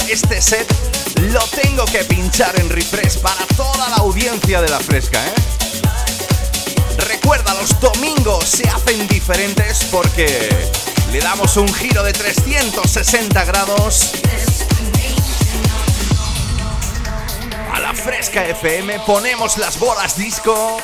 Este 0.00 0.40
set 0.40 0.66
lo 1.32 1.40
tengo 1.48 1.84
que 1.86 2.04
pinchar 2.04 2.58
en 2.60 2.68
refresh 2.68 3.18
para 3.18 3.46
toda 3.56 3.88
la 3.88 3.96
audiencia 3.96 4.60
de 4.60 4.68
la 4.68 4.78
fresca, 4.78 5.24
¿eh? 5.26 5.34
Recuerda, 6.98 7.54
los 7.54 7.78
domingos 7.80 8.44
se 8.44 8.68
hacen 8.68 9.06
diferentes 9.08 9.84
porque 9.90 10.70
le 11.12 11.20
damos 11.20 11.56
un 11.56 11.72
giro 11.72 12.02
de 12.02 12.12
360 12.12 13.44
grados 13.44 14.12
a 17.72 17.80
la 17.80 17.94
fresca 17.94 18.44
FM, 18.44 19.00
ponemos 19.00 19.58
las 19.58 19.78
bolas 19.78 20.16
disco 20.16 20.78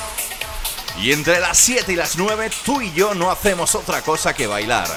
y 0.98 1.12
entre 1.12 1.40
las 1.40 1.58
7 1.58 1.92
y 1.92 1.96
las 1.96 2.16
9 2.16 2.50
tú 2.64 2.80
y 2.80 2.92
yo 2.92 3.14
no 3.14 3.30
hacemos 3.30 3.74
otra 3.74 4.02
cosa 4.02 4.34
que 4.34 4.46
bailar. 4.46 4.88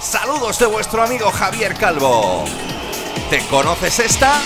Saludos 0.00 0.58
de 0.58 0.66
vuestro 0.66 1.02
amigo 1.02 1.30
Javier 1.32 1.74
Calvo. 1.74 2.44
¿Te 3.30 3.44
conoces 3.48 3.98
esta? 3.98 4.40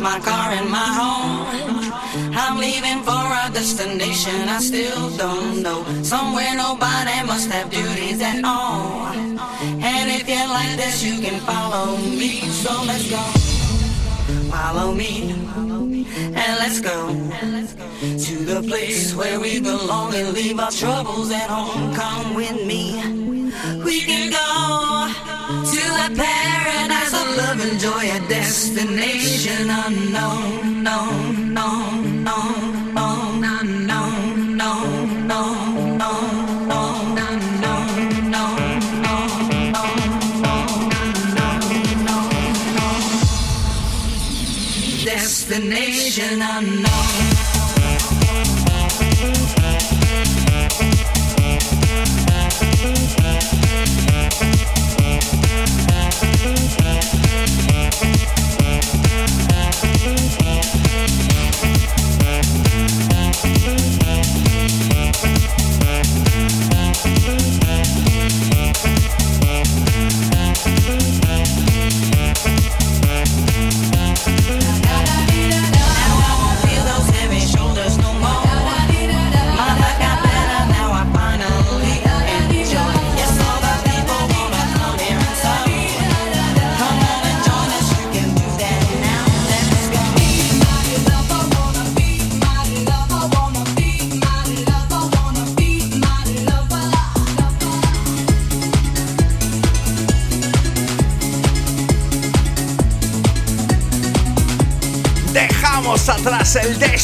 My 0.00 0.20
car, 0.20 0.52
and 0.52 0.70
my 0.70 0.78
home. 0.78 1.48
I'm 2.36 2.58
leaving 2.58 3.02
for 3.02 3.12
a 3.12 3.50
destination 3.52 4.48
I 4.48 4.60
still 4.60 5.10
don't 5.16 5.60
know. 5.60 5.82
Somewhere 6.04 6.54
nobody 6.54 7.26
must 7.26 7.50
have 7.50 7.68
duties 7.68 8.20
at 8.22 8.44
all. 8.44 9.27
You 10.28 10.34
like 10.34 10.76
this, 10.76 11.02
you 11.02 11.22
can 11.22 11.40
follow 11.40 11.96
me. 11.96 12.40
So 12.50 12.82
let's 12.84 13.08
go. 13.08 13.16
Follow 14.50 14.92
me. 14.92 15.32
And 15.32 16.52
let's 16.60 16.80
go 16.80 17.08
to 18.02 18.34
the 18.44 18.62
place 18.68 19.14
where 19.14 19.40
we 19.40 19.58
belong 19.58 20.14
and 20.14 20.34
leave 20.34 20.60
our 20.60 20.70
troubles 20.70 21.30
at 21.30 21.48
home. 21.48 21.94
Come 21.94 22.34
with 22.34 22.66
me. 22.66 23.00
We 23.82 24.02
can 24.02 24.28
go 24.28 25.08
to 25.72 25.82
a 26.04 26.08
paradise 26.14 27.14
of 27.14 27.36
love 27.40 27.60
and 27.64 27.80
joy, 27.80 28.04
a 28.12 28.20
destination 28.28 29.70
unknown, 29.70 30.12
known, 30.12 30.82
known, 30.82 31.27
destination 46.36 46.87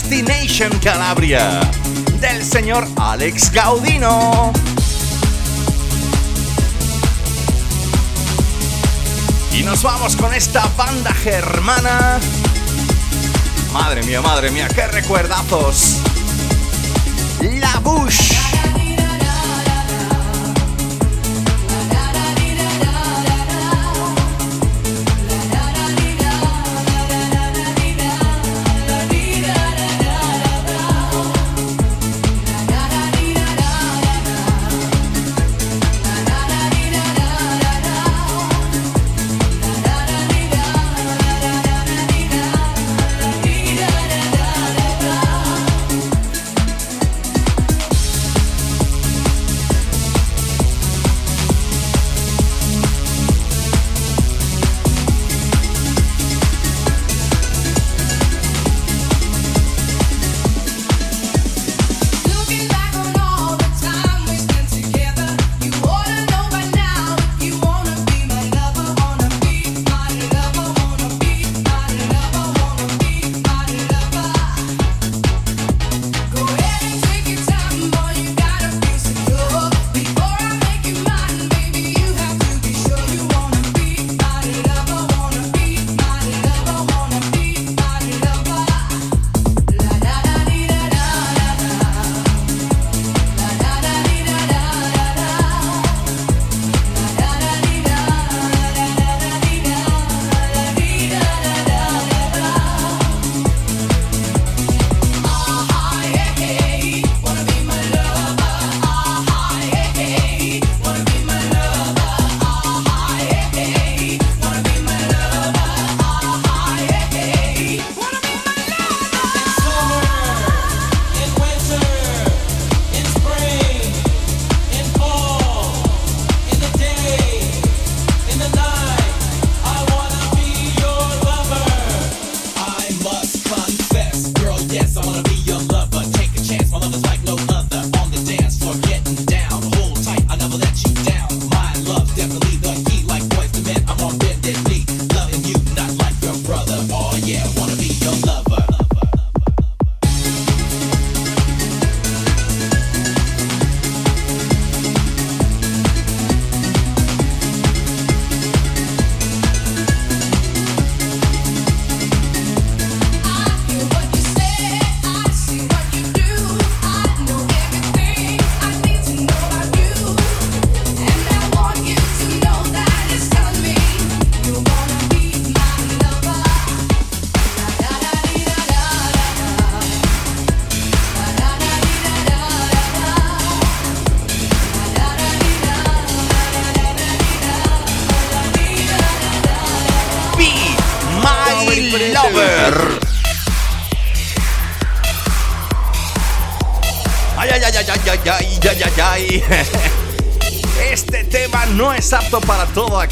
Destination 0.09 0.71
Calabria 0.81 1.61
del 2.21 2.45
señor 2.45 2.87
Alex 2.97 3.51
Gaudino. 3.51 4.53
Y 9.53 9.63
nos 9.63 9.83
vamos 9.83 10.15
con 10.17 10.35
esta 10.35 10.67
banda 10.77 11.13
germana. 11.15 12.19
Madre 13.73 14.03
mía, 14.03 14.21
madre 14.21 14.51
mía, 14.51 14.69
qué 14.69 14.87
recuerdazos. 14.89 16.01
La 17.41 17.81
Bush. 17.81 18.44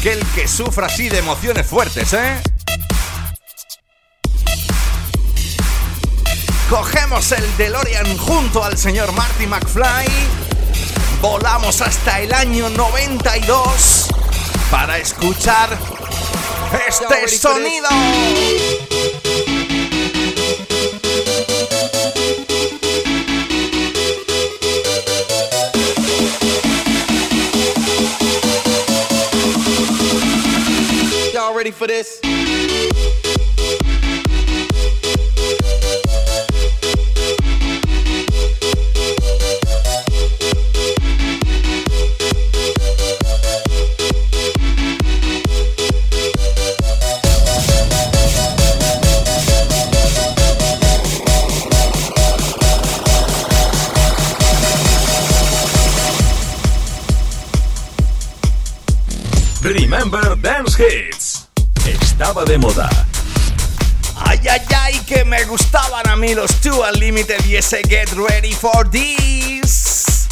Aquel 0.03 0.25
que 0.35 0.49
sufra 0.49 0.87
así 0.87 1.07
de 1.07 1.19
emociones 1.19 1.65
fuertes, 1.65 2.11
¿eh? 2.11 2.41
Cogemos 6.69 7.31
el 7.31 7.55
DeLorean 7.55 8.17
junto 8.17 8.65
al 8.65 8.77
señor 8.77 9.13
Marty 9.13 9.47
McFly. 9.47 10.07
Volamos 11.21 11.79
hasta 11.79 12.19
el 12.19 12.33
año 12.33 12.67
92 12.67 14.09
para 14.69 14.97
escuchar 14.97 15.69
este 16.85 17.29
sonido. 17.29 17.87
For 31.83 31.87
this? 31.87 32.12
Ese 67.55 67.81
Get 67.87 68.09
Ready 68.13 68.53
for 68.53 68.89
This. 68.89 70.27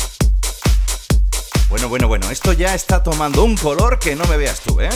Bueno, 1.69 1.87
bueno, 1.87 2.07
bueno, 2.07 2.31
esto 2.31 2.53
ya 2.53 2.73
está 2.73 3.03
tomando 3.03 3.43
un 3.43 3.55
color 3.57 3.99
que 3.99 4.15
no 4.15 4.25
me 4.25 4.37
veas 4.37 4.61
tú, 4.61 4.81
¿eh? 4.81 4.89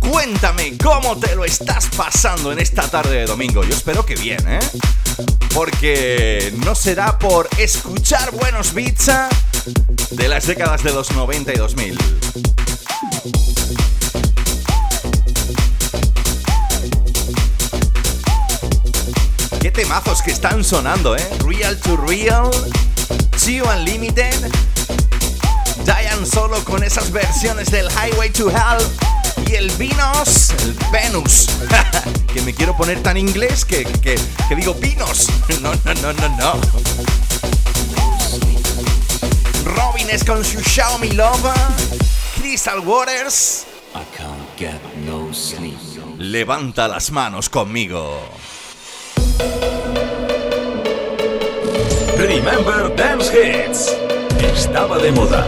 Cuéntame 0.00 0.78
cómo 0.78 1.18
te 1.18 1.36
lo 1.36 1.44
estás 1.44 1.88
pasando 1.94 2.50
en 2.50 2.60
esta 2.60 2.88
tarde 2.88 3.16
de 3.16 3.26
domingo. 3.26 3.62
Yo 3.62 3.74
espero 3.74 4.06
que 4.06 4.14
bien, 4.14 4.40
¿eh? 4.48 4.60
Porque 5.52 6.52
no 6.64 6.74
será 6.74 7.18
por 7.18 7.48
escuchar 7.58 8.30
buenos 8.30 8.72
beats 8.72 9.08
¿eh? 9.08 9.28
de 10.12 10.28
las 10.28 10.46
décadas 10.46 10.82
de 10.82 10.92
los 10.92 11.10
90 11.12 11.52
y 11.52 11.56
2000. 11.56 12.53
Temazos 19.74 20.22
que 20.22 20.30
están 20.30 20.62
sonando, 20.62 21.16
¿eh? 21.16 21.28
Real 21.44 21.76
to 21.78 21.96
Real, 21.96 22.48
Two 23.32 23.68
Unlimited, 23.68 24.32
Diane 25.84 26.24
solo 26.24 26.62
con 26.64 26.84
esas 26.84 27.10
versiones 27.10 27.72
del 27.72 27.88
Highway 27.90 28.30
to 28.30 28.50
Hell 28.50 28.86
y 29.50 29.54
el 29.56 29.68
Vinos, 29.72 30.50
el 30.60 30.76
Venus. 30.92 31.48
que 32.32 32.40
me 32.42 32.54
quiero 32.54 32.76
poner 32.76 33.02
tan 33.02 33.16
inglés 33.16 33.64
que, 33.64 33.84
que, 33.84 34.16
que 34.48 34.56
digo 34.56 34.74
Vinos. 34.74 35.28
No, 35.60 35.72
no, 35.84 35.94
no, 35.94 36.12
no, 36.12 36.28
no. 36.36 36.52
Robin 39.64 40.08
es 40.10 40.24
con 40.24 40.44
su 40.44 40.60
Xiaomi 40.60 41.10
Love, 41.12 41.52
Crystal 42.38 42.78
Waters. 42.78 43.66
Levanta 46.18 46.86
las 46.86 47.10
manos 47.10 47.48
conmigo. 47.48 48.20
Remember 52.34 52.88
Dance 52.96 53.30
Hits. 53.30 53.96
Estaba 54.42 54.98
de 54.98 55.12
moda. 55.12 55.46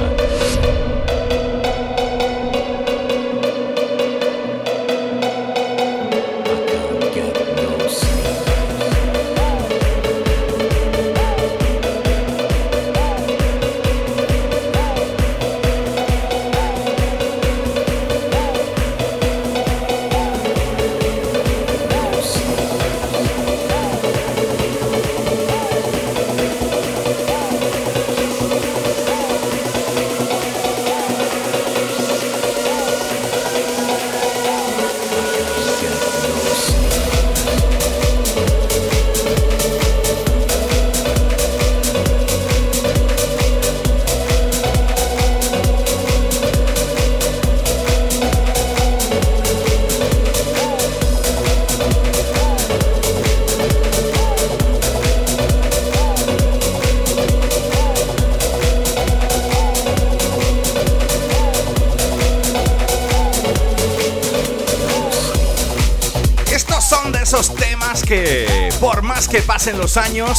Pasen 69.67 69.81
los 69.81 69.97
años, 69.97 70.39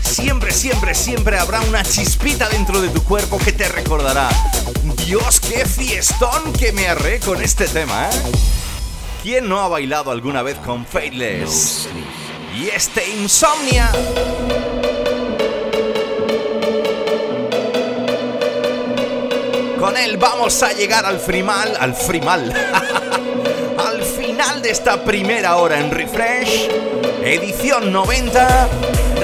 siempre, 0.00 0.52
siempre, 0.52 0.94
siempre 0.94 1.38
habrá 1.38 1.60
una 1.60 1.82
chispita 1.82 2.48
dentro 2.48 2.80
de 2.80 2.88
tu 2.88 3.02
cuerpo 3.04 3.36
que 3.36 3.52
te 3.52 3.68
recordará. 3.68 4.30
Dios, 5.04 5.38
qué 5.38 5.66
fiestón 5.66 6.54
que 6.54 6.72
me 6.72 6.88
arré 6.88 7.20
con 7.20 7.42
este 7.42 7.66
tema, 7.66 8.08
¿eh? 8.08 8.22
¿Quién 9.22 9.50
no 9.50 9.60
ha 9.60 9.68
bailado 9.68 10.10
alguna 10.10 10.40
vez 10.40 10.56
con 10.64 10.86
Faithless? 10.86 11.88
Y 12.56 12.68
este 12.68 13.06
Insomnia. 13.06 13.92
Con 19.78 19.94
él 19.98 20.16
vamos 20.16 20.62
a 20.62 20.72
llegar 20.72 21.04
al 21.04 21.20
frimal, 21.20 21.76
al 21.78 21.94
frimal. 21.94 23.10
de 24.62 24.70
esta 24.70 25.02
primera 25.02 25.56
hora 25.56 25.80
en 25.80 25.90
Refresh, 25.90 26.68
edición 27.24 27.92
90, 27.92 28.68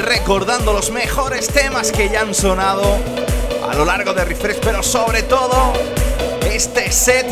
recordando 0.03 0.73
los 0.73 0.91
mejores 0.91 1.47
temas 1.47 1.93
que 1.93 2.09
ya 2.09 2.23
han 2.23 2.35
sonado 2.35 2.99
a 3.69 3.75
lo 3.75 3.85
largo 3.85 4.13
de 4.15 4.25
Refresh, 4.25 4.59
pero 4.61 4.83
sobre 4.83 5.23
todo 5.23 5.73
este 6.51 6.91
set 6.91 7.31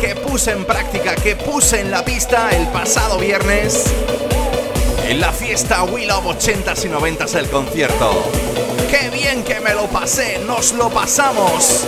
que 0.00 0.14
puse 0.14 0.50
en 0.50 0.66
práctica, 0.66 1.14
que 1.14 1.36
puse 1.36 1.80
en 1.80 1.90
la 1.90 2.04
pista 2.04 2.50
el 2.50 2.68
pasado 2.68 3.18
viernes 3.18 3.86
en 5.08 5.20
la 5.20 5.32
fiesta 5.32 5.82
We 5.84 6.06
Love 6.06 6.26
80s 6.26 6.84
y 6.84 6.88
90s 6.88 7.34
el 7.36 7.48
concierto. 7.48 8.22
¡Qué 8.90 9.08
bien 9.10 9.42
que 9.42 9.60
me 9.60 9.74
lo 9.74 9.86
pasé! 9.86 10.38
¡Nos 10.46 10.72
lo 10.72 10.90
pasamos! 10.90 11.84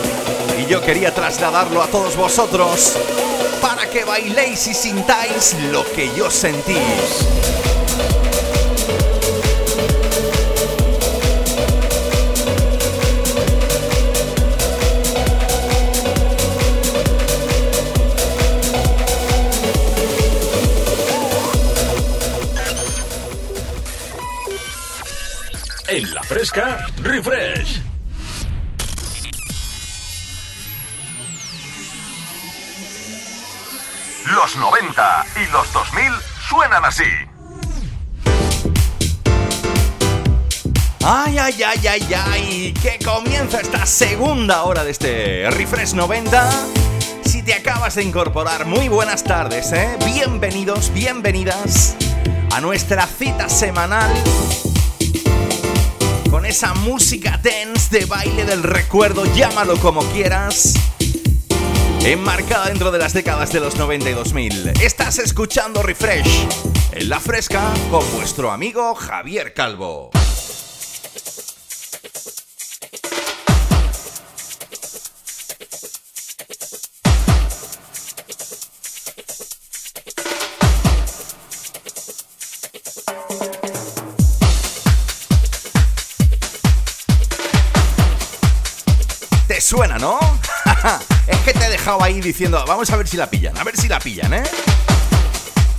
Y 0.59 0.67
yo 0.67 0.81
quería 0.81 1.13
trasladarlo 1.13 1.83
a 1.83 1.87
todos 1.89 2.17
vosotros 2.17 2.97
que 3.93 4.05
bailéis 4.05 4.67
y 4.69 4.75
sintáis 4.75 5.55
lo 5.71 5.85
que 5.93 6.11
yo 6.17 6.31
sentí. 6.31 6.79
En 25.89 26.15
la 26.15 26.23
fresca, 26.23 26.87
refresh. 27.03 27.42
Ay, 41.05 41.39
ay, 41.39 41.63
ay, 41.63 41.87
ay, 41.87 42.15
ay, 42.15 42.75
que 42.83 42.99
comienza 43.03 43.61
esta 43.61 43.87
segunda 43.87 44.65
hora 44.65 44.85
de 44.85 44.91
este 44.91 45.51
Refresh 45.51 45.95
90. 45.95 46.51
Si 47.25 47.43
te 47.43 47.55
acabas 47.55 47.95
de 47.95 48.03
incorporar, 48.03 48.67
muy 48.67 48.89
buenas 48.89 49.25
tardes, 49.25 49.73
¿eh? 49.73 49.97
Bienvenidos, 50.05 50.93
bienvenidas 50.93 51.97
a 52.53 52.61
nuestra 52.61 53.07
cita 53.07 53.49
semanal 53.49 54.13
con 56.31 56.45
esa 56.45 56.75
música 56.75 57.41
dance 57.43 57.99
de 57.99 58.05
baile 58.05 58.45
del 58.45 58.63
recuerdo, 58.63 59.25
llámalo 59.35 59.79
como 59.79 60.03
quieras, 60.13 60.75
enmarcada 62.05 62.67
dentro 62.67 62.91
de 62.91 62.99
las 62.99 63.15
décadas 63.15 63.51
de 63.51 63.61
los 63.61 63.77
90 63.77 64.11
y 64.11 64.13
2000. 64.13 64.73
Estás 64.83 65.19
escuchando 65.19 65.83
Refresh 65.83 66.72
en 66.93 67.09
la 67.09 67.19
fresca 67.21 67.73
con 67.91 68.05
vuestro 68.13 68.51
amigo 68.51 68.95
Javier 68.95 69.55
Calvo. 69.55 70.11
Te 89.49 89.61
suena, 89.61 89.99
¿no? 89.99 90.21
es 91.27 91.39
que 91.39 91.53
te 91.53 91.65
he 91.65 91.71
dejado 91.71 92.03
ahí 92.03 92.21
diciendo, 92.21 92.63
vamos 92.67 92.91
a 92.91 92.97
ver 92.97 93.09
si 93.09 93.17
la 93.17 93.31
pillan, 93.31 93.57
a 93.57 93.65
ver 93.65 93.77
si 93.77 93.89
la 93.89 93.99
pillan, 93.99 94.35
¿eh? 94.35 94.43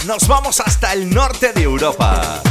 Nos 0.06 0.28
vamos 0.28 0.60
hasta 0.60 0.92
el 0.92 1.10
norte 1.10 1.54
de 1.54 1.64
Europa. 1.64 2.42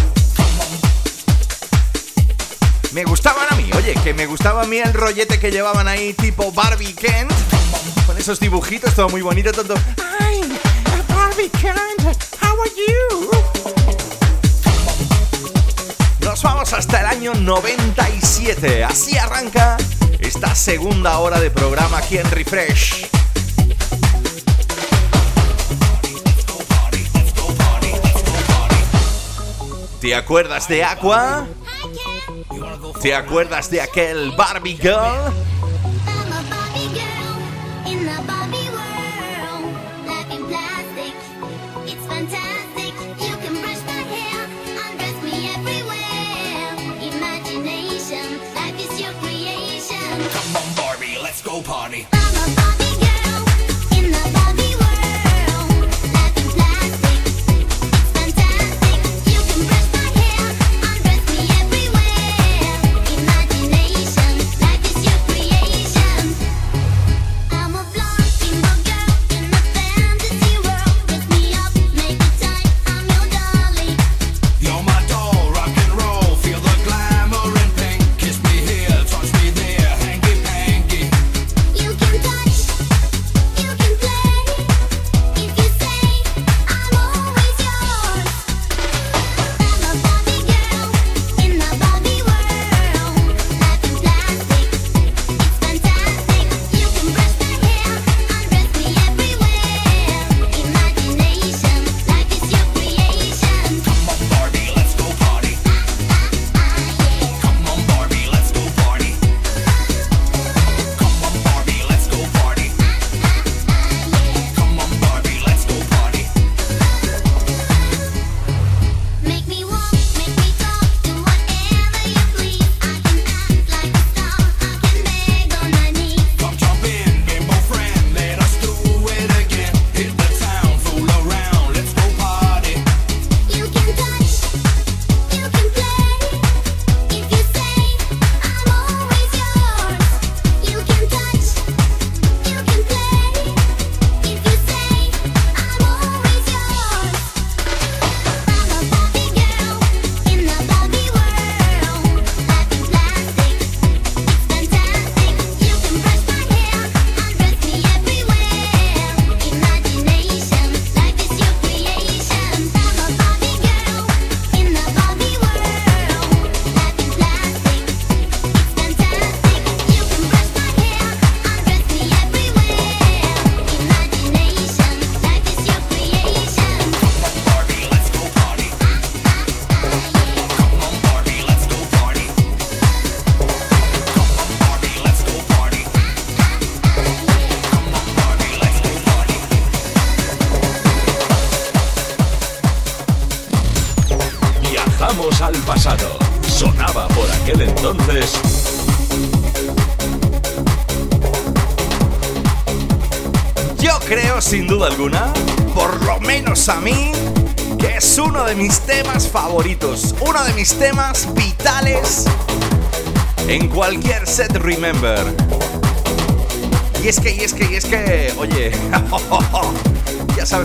Me 2.93 3.05
gustaban 3.05 3.47
a 3.51 3.57
mí, 3.57 3.69
oye, 3.77 3.95
que 4.03 4.15
me 4.15 4.25
gustaba 4.25 4.63
a 4.63 4.65
mí 4.65 4.79
el 4.79 4.95
rollete 4.95 5.39
que 5.39 5.51
llevaban 5.51 5.87
ahí 5.87 6.15
tipo 6.15 6.51
Barbie 6.51 6.95
Kent. 6.95 7.31
Con 8.07 8.17
esos 8.17 8.41
dibujitos, 8.41 8.95
todo 8.95 9.11
muy 9.11 9.21
bonito, 9.21 9.53
todo. 9.53 9.75
¡Ay! 10.19 10.41
Barbie 11.09 11.51
Kent, 11.51 12.17
how 12.41 12.59
are 12.59 12.71
you? 12.71 13.31
Nos 16.21 16.43
vamos 16.43 16.73
hasta 16.73 17.01
el 17.01 17.07
año 17.07 17.35
97. 17.35 18.83
Así 18.83 19.19
arranca 19.19 19.77
esta 20.21 20.55
segunda 20.55 21.19
hora 21.19 21.39
de 21.39 21.51
programa 21.51 21.99
aquí 21.99 22.17
en 22.17 22.31
Refresh. 22.31 23.22
¿Te 30.03 30.17
acuerdas 30.17 30.67
de 30.67 30.83
Aqua? 30.83 31.47
¿Te 33.01 33.15
acuerdas 33.15 33.71
de 33.71 33.81
aquel 33.81 34.33
Barbie 34.33 34.77
Girl? 34.77 35.33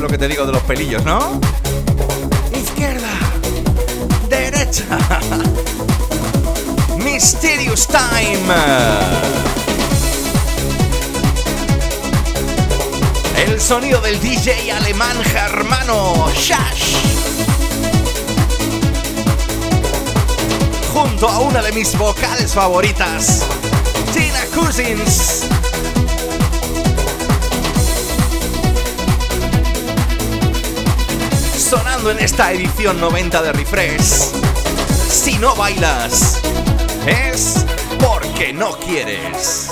lo 0.07 0.11
que 0.11 0.17
te 0.17 0.29
digo 0.29 0.45
de 0.45 0.53
los 0.53 0.61
pelillos, 0.61 1.03
¿no? 1.03 1.37
Izquierda, 2.53 3.09
derecha. 4.29 4.85
Mysterious 6.97 7.87
Time. 7.87 8.53
El 13.45 13.59
sonido 13.59 13.99
del 13.99 14.17
DJ 14.21 14.71
alemán 14.71 15.17
germano 15.25 16.31
Shash. 16.33 16.95
junto 20.93 21.27
a 21.27 21.39
una 21.39 21.61
de 21.61 21.73
mis 21.73 21.97
vocales 21.97 22.53
favoritas, 22.53 23.43
Tina 24.13 24.45
Cousins. 24.55 25.56
sonando 31.69 32.11
en 32.11 32.19
esta 32.19 32.53
edición 32.53 32.97
90 33.01 33.41
de 33.41 33.51
Refresh. 33.51 34.31
Si 35.09 35.37
no 35.37 35.53
bailas, 35.53 36.41
es 37.05 37.65
porque 37.99 38.53
no 38.53 38.77
quieres. 38.79 39.66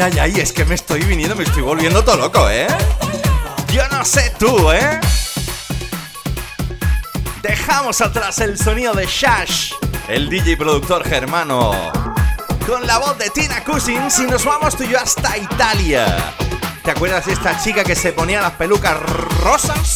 ay, 0.00 0.18
ay, 0.18 0.40
es 0.40 0.52
que 0.52 0.64
me 0.64 0.74
estoy 0.74 1.02
viniendo, 1.02 1.36
me 1.36 1.44
estoy 1.44 1.62
volviendo 1.62 2.02
todo 2.02 2.16
loco, 2.16 2.48
¿eh? 2.48 2.66
Yo 3.72 3.86
no 3.88 4.04
sé 4.04 4.32
tú, 4.38 4.70
¿eh? 4.72 4.98
Dejamos 7.42 8.00
atrás 8.00 8.38
el 8.40 8.58
sonido 8.58 8.94
de 8.94 9.06
Shash, 9.06 9.72
el 10.08 10.28
DJ 10.28 10.56
productor 10.56 11.06
germano, 11.06 11.72
con 12.66 12.86
la 12.86 12.98
voz 12.98 13.18
de 13.18 13.30
Tina 13.30 13.62
Cousins 13.64 14.18
y 14.20 14.26
nos 14.26 14.44
vamos 14.44 14.76
tú 14.76 14.84
y 14.84 14.88
yo 14.88 14.98
hasta 14.98 15.36
Italia. 15.36 16.34
¿Te 16.82 16.90
acuerdas 16.92 17.26
de 17.26 17.32
esta 17.32 17.60
chica 17.62 17.84
que 17.84 17.94
se 17.94 18.12
ponía 18.12 18.40
las 18.40 18.52
pelucas 18.52 18.98
rosas? 19.42 19.89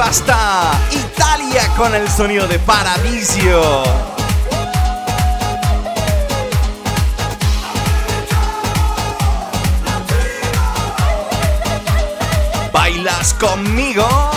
Gallo 0.00 0.10
hasta 0.10 0.80
Italia 0.92 1.68
con 1.76 1.94
el 1.94 2.08
sonido 2.08 2.46
de 2.48 2.58
Paradiso. 2.60 3.82
¿Bailas 12.72 13.34
conmigo? 13.34 14.29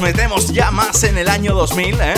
Metemos 0.00 0.52
ya 0.52 0.70
más 0.70 1.04
en 1.04 1.18
el 1.18 1.28
año 1.28 1.54
2000, 1.54 1.94
¿eh? 2.00 2.14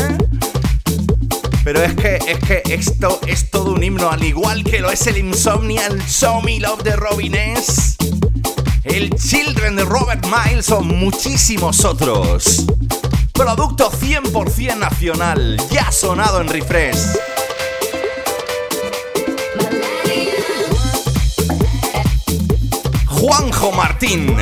Pero 1.65 1.83
es 1.83 1.95
que, 1.95 2.17
es 2.17 2.39
que 2.39 2.63
esto 2.73 3.21
es 3.27 3.51
todo 3.51 3.73
un 3.73 3.83
himno, 3.83 4.11
al 4.11 4.23
igual 4.23 4.65
que 4.65 4.81
lo 4.81 4.91
es 4.91 5.07
el 5.07 5.19
Insomnia, 5.19 5.87
el 5.87 6.03
Show 6.07 6.43
Me 6.43 6.61
Love 6.61 6.83
de 6.83 6.97
Robin 6.97 7.35
S., 7.35 7.97
el 8.85 9.15
Children 9.15 9.77
de 9.77 9.85
Robert 9.85 10.25
Miles 10.27 10.71
o 10.71 10.81
muchísimos 10.81 11.85
otros. 11.85 12.67
Producto 13.33 13.91
100% 13.91 14.77
nacional, 14.77 15.57
ya 15.71 15.91
sonado 15.91 16.41
en 16.41 16.49
refresh. 16.49 16.99
Juanjo 23.07 23.73
Martín, 23.73 24.37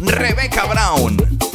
Rebeca 0.00 0.64
Brown. 0.66 1.53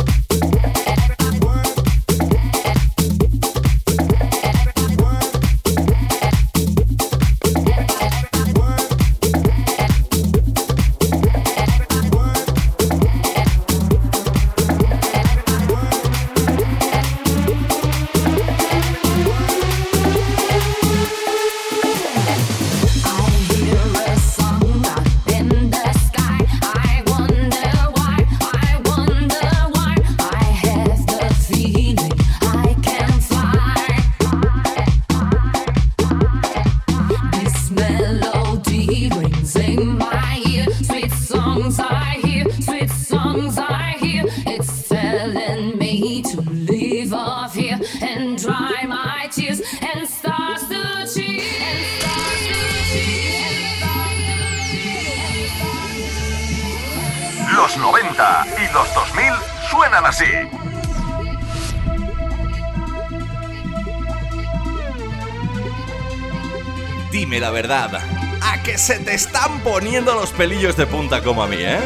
Poniendo 69.90 70.14
los 70.14 70.30
pelillos 70.30 70.78
de 70.78 70.86
punta 70.86 71.24
como 71.24 71.42
a 71.42 71.48
mí, 71.48 71.56
eh? 71.58 71.80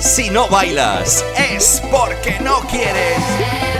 Si 0.00 0.30
no 0.30 0.48
bailas, 0.48 1.22
es 1.50 1.82
porque 1.90 2.40
no 2.40 2.60
quieres. 2.60 3.75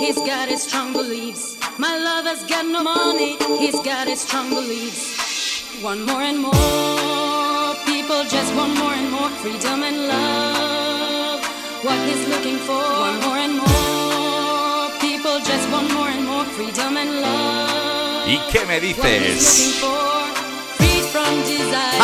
He's 0.00 0.20
got 0.22 0.48
his 0.48 0.62
strong 0.62 0.92
beliefs. 0.92 1.58
My 1.78 1.96
lover's 1.96 2.44
got 2.44 2.66
no 2.66 2.82
money, 2.82 3.36
he's 3.58 3.78
got 3.80 4.08
his 4.08 4.20
strong 4.20 4.50
beliefs. 4.50 5.82
One 5.82 6.04
more 6.06 6.22
and 6.22 6.38
more, 6.40 7.74
people 7.86 8.24
just 8.24 8.54
want 8.54 8.76
more 8.78 8.92
and 8.92 9.10
more 9.10 9.30
freedom 9.42 9.82
and 9.82 10.08
love. 10.08 11.40
What 11.84 12.00
he's 12.08 12.24
looking 12.28 12.58
for, 12.58 12.82
one 13.08 13.20
more 13.26 13.38
and 13.46 13.56
more, 13.56 14.90
people 15.00 15.38
just 15.50 15.70
want 15.70 15.92
more 15.94 16.08
and 16.08 16.24
more 16.26 16.44
freedom 16.56 16.96
and 16.96 17.20
love. 17.20 18.26
¿Y 18.28 18.38
qué 18.52 18.66
me 18.66 18.74
What 18.74 18.82
he's 18.82 18.96
dices? 18.96 20.17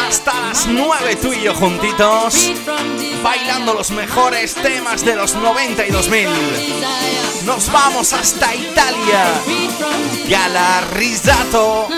Hasta 0.06 0.40
las 0.48 0.66
9 0.66 1.16
tú 1.16 1.32
y 1.32 1.42
yo 1.42 1.54
juntitos, 1.54 2.52
bailando 3.22 3.74
los 3.74 3.90
mejores 3.90 4.54
temas 4.54 5.04
de 5.04 5.16
los 5.16 5.34
90 5.34 5.86
y 5.86 5.90
2000. 5.90 6.28
Nos 7.44 7.70
vamos 7.70 8.12
hasta 8.12 8.54
Italia. 8.54 9.26
Gala 10.28 10.80
Risato. 10.92 11.88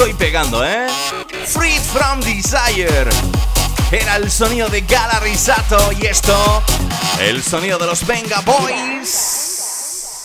Estoy 0.00 0.14
pegando, 0.14 0.64
¿eh? 0.64 0.86
Free 1.44 1.78
from 1.78 2.20
Desire. 2.20 3.10
Era 3.92 4.16
el 4.16 4.30
sonido 4.30 4.66
de 4.70 4.80
Gala 4.80 5.20
Risato 5.20 5.76
y 5.92 6.06
esto, 6.06 6.62
el 7.20 7.42
sonido 7.42 7.76
de 7.76 7.84
los 7.84 8.06
Venga 8.06 8.40
Boys. 8.40 10.22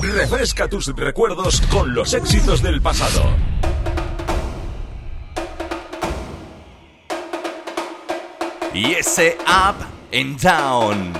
Refresca 0.00 0.68
tus 0.68 0.86
recuerdos 0.96 1.60
con 1.70 1.94
los 1.94 2.14
éxitos 2.14 2.62
del 2.62 2.80
pasado. 2.80 3.24
Y 8.72 8.92
ese 8.94 9.36
Up 9.46 9.84
and 10.14 10.40
Down. 10.40 11.12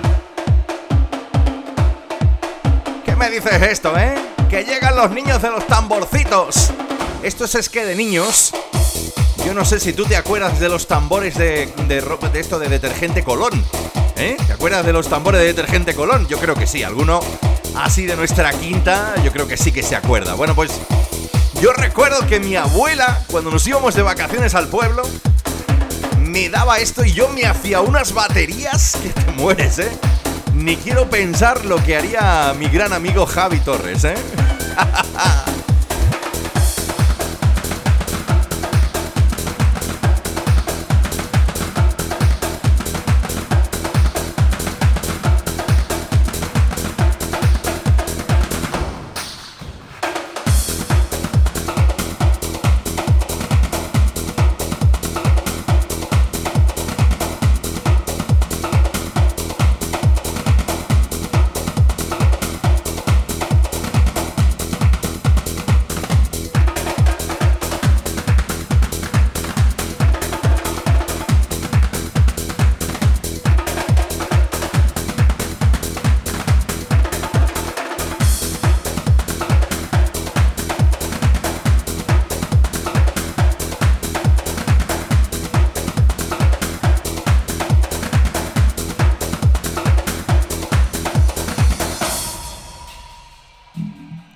¿Qué 3.05 3.15
me 3.15 3.29
dices 3.29 3.61
esto, 3.61 3.95
eh? 3.99 4.15
Que 4.49 4.65
llegan 4.65 4.97
los 4.97 5.11
niños 5.11 5.43
de 5.43 5.51
los 5.51 5.67
tamborcitos. 5.67 6.73
Esto 7.25 7.47
es 7.47 7.71
que 7.71 7.87
de 7.87 7.95
niños. 7.95 8.53
Yo 9.47 9.55
no 9.55 9.65
sé 9.65 9.81
si 9.81 9.95
tú 9.95 10.05
te 10.05 10.15
acuerdas 10.15 10.61
de 10.61 10.69
los 10.69 10.87
tambores 10.87 11.35
de, 11.39 11.73
de, 11.89 12.03
de 12.03 12.39
esto 12.39 12.59
de 12.59 12.69
detergente 12.69 13.25
Colón. 13.25 13.65
¿Eh? 14.17 14.37
¿Te 14.47 14.53
acuerdas 14.53 14.85
de 14.85 14.93
los 14.93 15.09
tambores 15.09 15.41
de 15.41 15.47
detergente 15.47 15.95
Colón? 15.95 16.29
Yo 16.29 16.39
creo 16.39 16.55
que 16.55 16.67
sí. 16.67 16.83
Alguno 16.83 17.21
así 17.77 18.05
de 18.05 18.15
nuestra 18.17 18.53
quinta, 18.53 19.15
yo 19.25 19.33
creo 19.33 19.49
que 19.49 19.57
sí 19.57 19.73
que 19.73 19.83
se 19.83 19.97
acuerda. 19.97 20.35
Bueno, 20.35 20.55
pues 20.55 20.71
yo 21.63 21.73
recuerdo 21.73 22.27
que 22.27 22.41
mi 22.41 22.57
abuela, 22.57 23.23
cuando 23.31 23.51
nos 23.51 23.67
íbamos 23.67 23.95
de 23.95 24.03
vacaciones 24.03 24.55
al 24.55 24.69
pueblo, 24.69 25.03
me 26.19 26.51
daba 26.51 26.79
esto 26.79 27.07
y 27.07 27.15
yo 27.15 27.31
me 27.31 27.47
hacía 27.47 27.81
unas 27.81 28.13
baterías 28.13 28.99
que 29.03 29.09
te 29.09 29.33
mueres, 29.33 29.79
¿eh? 29.79 29.91
Ni 30.53 30.77
quiero 30.77 31.09
pensar 31.09 31.65
lo 31.65 31.83
que 31.83 31.97
haría 31.97 32.55
mi 32.59 32.69
gran 32.69 32.93
amigo 32.93 33.25
Javi 33.25 33.61
Torres, 33.61 34.05
¿eh? 34.05 34.15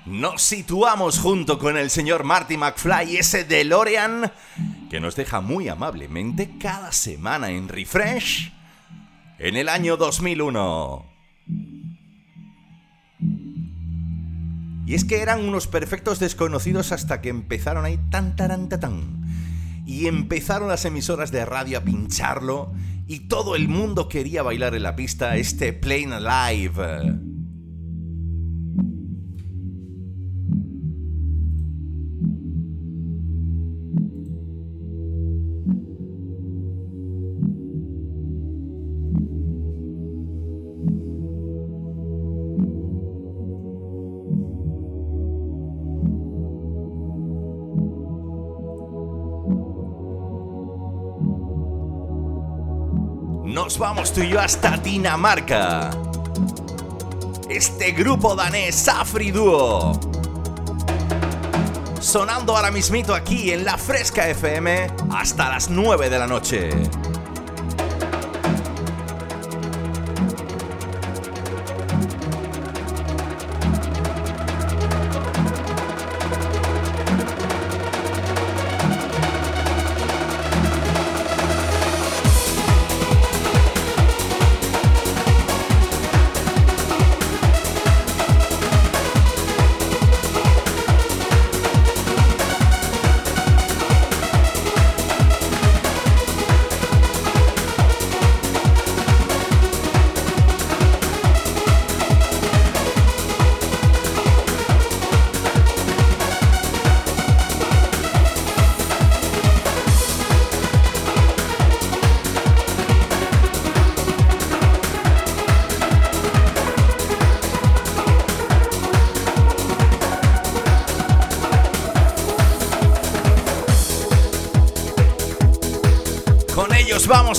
Nos 0.09 0.41
situamos 0.41 1.19
junto 1.19 1.59
con 1.59 1.77
el 1.77 1.91
señor 1.91 2.25
Marty 2.25 2.57
McFly, 2.57 3.19
ese 3.19 3.45
DeLorean 3.45 4.33
que 4.89 5.01
nos 5.01 5.17
deja 5.17 5.43
muy 5.43 5.69
amablemente 5.69 6.57
cada 6.59 6.93
semana 6.93 7.51
en 7.51 7.69
Refresh 7.69 8.51
en 9.39 9.57
el 9.57 9.69
año 9.69 9.99
2001. 9.99 11.05
Y 14.87 14.95
es 14.95 15.05
que 15.05 15.21
eran 15.21 15.47
unos 15.47 15.67
perfectos 15.67 16.19
desconocidos 16.19 16.93
hasta 16.93 17.21
que 17.21 17.29
empezaron 17.29 17.85
ahí 17.85 18.01
tan 18.11 18.35
taran 18.35 18.71
ta, 18.71 18.81
tan. 18.81 19.27
Y 19.85 20.07
empezaron 20.07 20.69
las 20.69 20.87
emisoras 20.87 21.33
de 21.33 21.45
radio 21.45 21.79
a 21.79 21.83
pincharlo 21.83 22.73
y 23.07 23.29
todo 23.29 23.57
el 23.57 23.69
mundo 23.69 24.09
quería 24.09 24.43
bailar 24.43 24.75
en 24.75 24.85
la 24.85 24.97
pista 24.97 25.37
este 25.37 25.75
Plain 25.75 26.15
Alive. 26.15 27.28
Vamos 53.79 54.13
tú 54.13 54.23
y 54.23 54.31
yo 54.31 54.41
hasta 54.41 54.77
Dinamarca. 54.77 55.91
Este 57.49 57.93
grupo 57.93 58.35
danés 58.35 58.75
Safri 58.75 59.31
Duo. 59.31 59.93
Sonando 62.01 62.57
ahora 62.57 62.73
mismito 62.73 63.15
aquí 63.15 63.53
en 63.53 63.65
la 63.65 63.79
Fresca 63.79 64.29
FM 64.29 64.89
hasta 65.13 65.51
las 65.51 65.71
9 65.71 66.11
de 66.11 66.19
la 66.19 66.27
noche. 66.27 66.71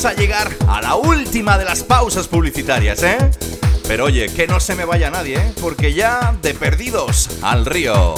Vamos 0.01 0.17
a 0.17 0.21
llegar 0.21 0.49
a 0.69 0.81
la 0.81 0.95
última 0.95 1.57
de 1.57 1.65
las 1.65 1.83
pausas 1.83 2.29
publicitarias, 2.29 3.03
¿eh? 3.03 3.17
Pero 3.85 4.05
oye, 4.05 4.29
que 4.33 4.47
no 4.47 4.61
se 4.61 4.73
me 4.73 4.85
vaya 4.85 5.11
nadie, 5.11 5.35
¿eh? 5.35 5.53
Porque 5.59 5.93
ya 5.93 6.37
de 6.41 6.53
perdidos 6.53 7.29
al 7.41 7.65
río. 7.65 8.15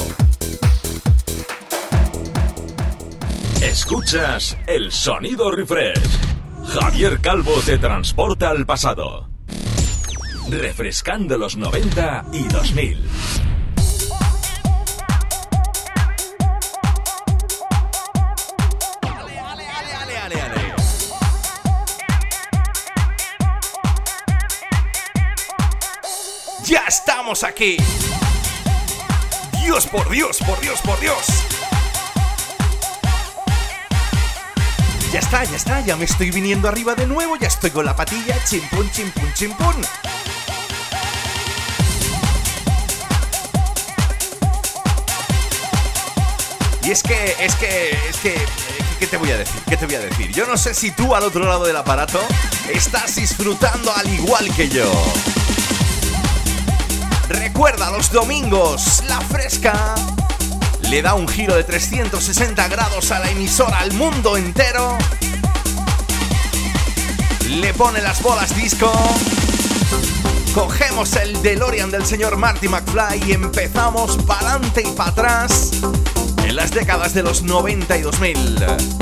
Escuchas 3.64 4.58
el 4.68 4.92
sonido 4.92 5.50
refresh. 5.50 6.20
Javier 6.68 7.20
Calvo 7.20 7.56
te 7.66 7.80
transporta 7.80 8.50
al 8.50 8.68
pasado. 8.68 9.28
Refrescando 10.52 11.36
los 11.40 11.58
90 11.58 12.26
y 12.32 12.44
2000. 12.44 13.11
Aquí. 27.44 27.78
Dios 29.64 29.88
por 29.88 30.10
Dios, 30.10 30.38
por 30.46 30.60
Dios, 30.60 30.82
por 30.82 31.00
Dios. 31.00 31.26
Ya 35.12 35.20
está, 35.20 35.44
ya 35.44 35.56
está, 35.56 35.82
ya 35.82 35.96
me 35.96 36.06
estoy 36.06 36.32
viniendo 36.32 36.68
arriba 36.68 36.96
de 36.96 37.06
nuevo, 37.08 37.36
ya 37.38 37.48
estoy 37.48 37.72
con 37.72 37.86
la 37.86 37.96
patilla, 37.96 38.36
chimpún, 38.46 38.90
chimpún, 38.92 39.34
chimpún. 39.34 39.76
Y 46.84 46.92
es 46.92 47.04
que, 47.04 47.36
es 47.40 47.56
que, 47.56 47.92
es 48.10 48.18
que, 48.18 48.36
eh, 48.36 48.46
¿qué 49.00 49.08
te 49.08 49.18
voy 49.18 49.32
a 49.32 49.38
decir? 49.38 49.62
¿Qué 49.68 49.78
te 49.78 49.86
voy 49.86 49.96
a 49.96 50.00
decir? 50.00 50.32
Yo 50.32 50.48
no 50.48 50.58
sé 50.58 50.74
si 50.74 50.92
tú 50.92 51.14
al 51.16 51.24
otro 51.24 51.46
lado 51.46 51.66
del 51.66 51.78
aparato 51.78 52.20
estás 52.74 53.16
disfrutando 53.16 53.94
al 53.96 54.08
igual 54.14 54.54
que 54.56 54.70
yo. 54.70 54.92
Recuerda 57.32 57.90
los 57.92 58.12
domingos, 58.12 59.04
la 59.08 59.22
fresca 59.22 59.96
le 60.90 61.02
da 61.02 61.14
un 61.14 61.30
giro 61.30 61.56
de 61.56 61.64
360 61.64 62.68
grados 62.68 63.10
a 63.12 63.20
la 63.20 63.32
emisora 63.32 63.80
al 63.80 63.94
mundo 63.94 64.36
entero. 64.36 64.98
Le 67.48 67.74
pone 67.74 68.02
las 68.02 68.22
bolas 68.22 68.54
disco. 68.54 68.92
Cogemos 70.54 71.16
el 71.16 71.42
DeLorean 71.42 71.90
del 71.90 72.06
señor 72.06 72.36
Marty 72.36 72.68
McFly 72.68 73.24
y 73.26 73.32
empezamos 73.32 74.18
para 74.26 74.52
adelante 74.52 74.84
y 74.86 74.92
para 74.92 75.12
atrás 75.12 75.72
en 76.44 76.56
las 76.58 76.72
décadas 76.72 77.14
de 77.14 77.24
los 77.24 77.44
90 77.44 77.98
y 77.98 78.02
2000. 78.02 79.01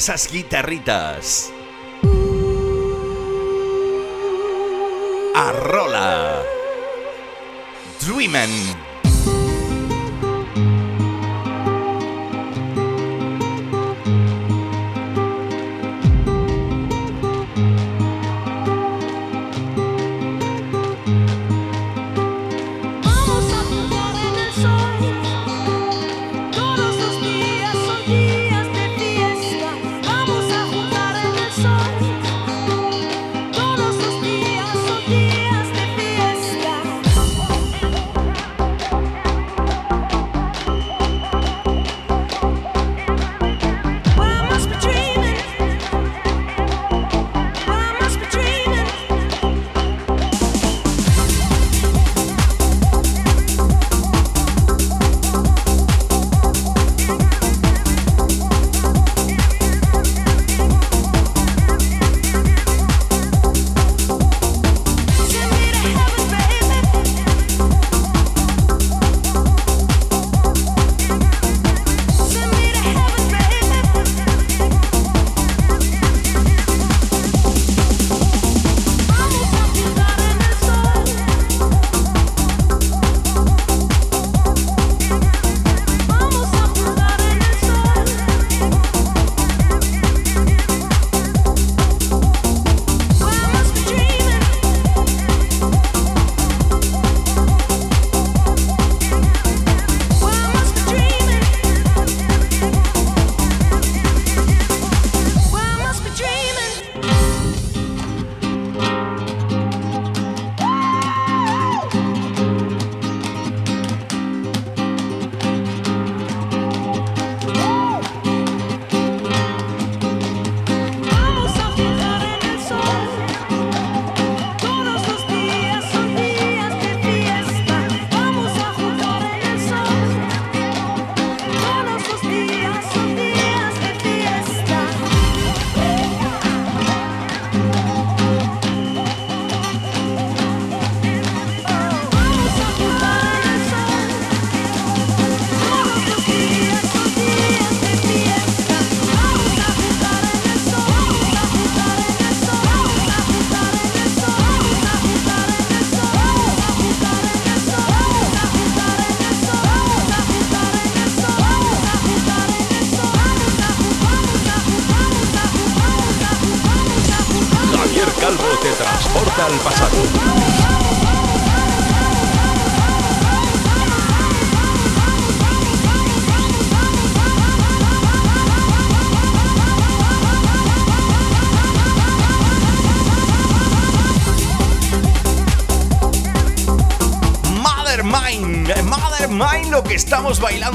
Esas 0.00 0.32
guitarritas. 0.32 1.52
Arrola. 5.34 6.42
Dreamen. 8.00 8.89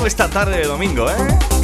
Esta 0.06 0.30
tarde 0.30 0.58
de 0.58 0.66
domingo, 0.66 1.10
¿eh? 1.10 1.55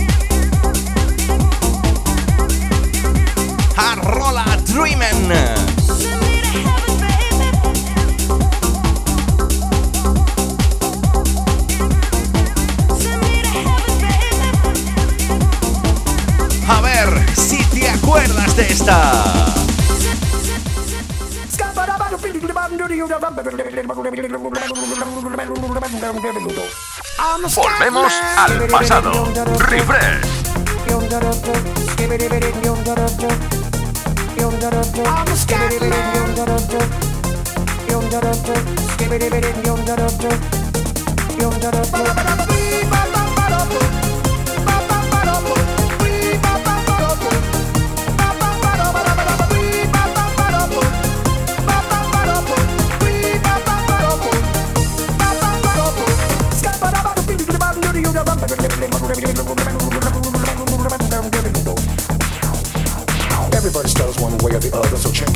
Al 28.46 28.68
pasado. 28.68 29.28
Refresh. 29.60 30.42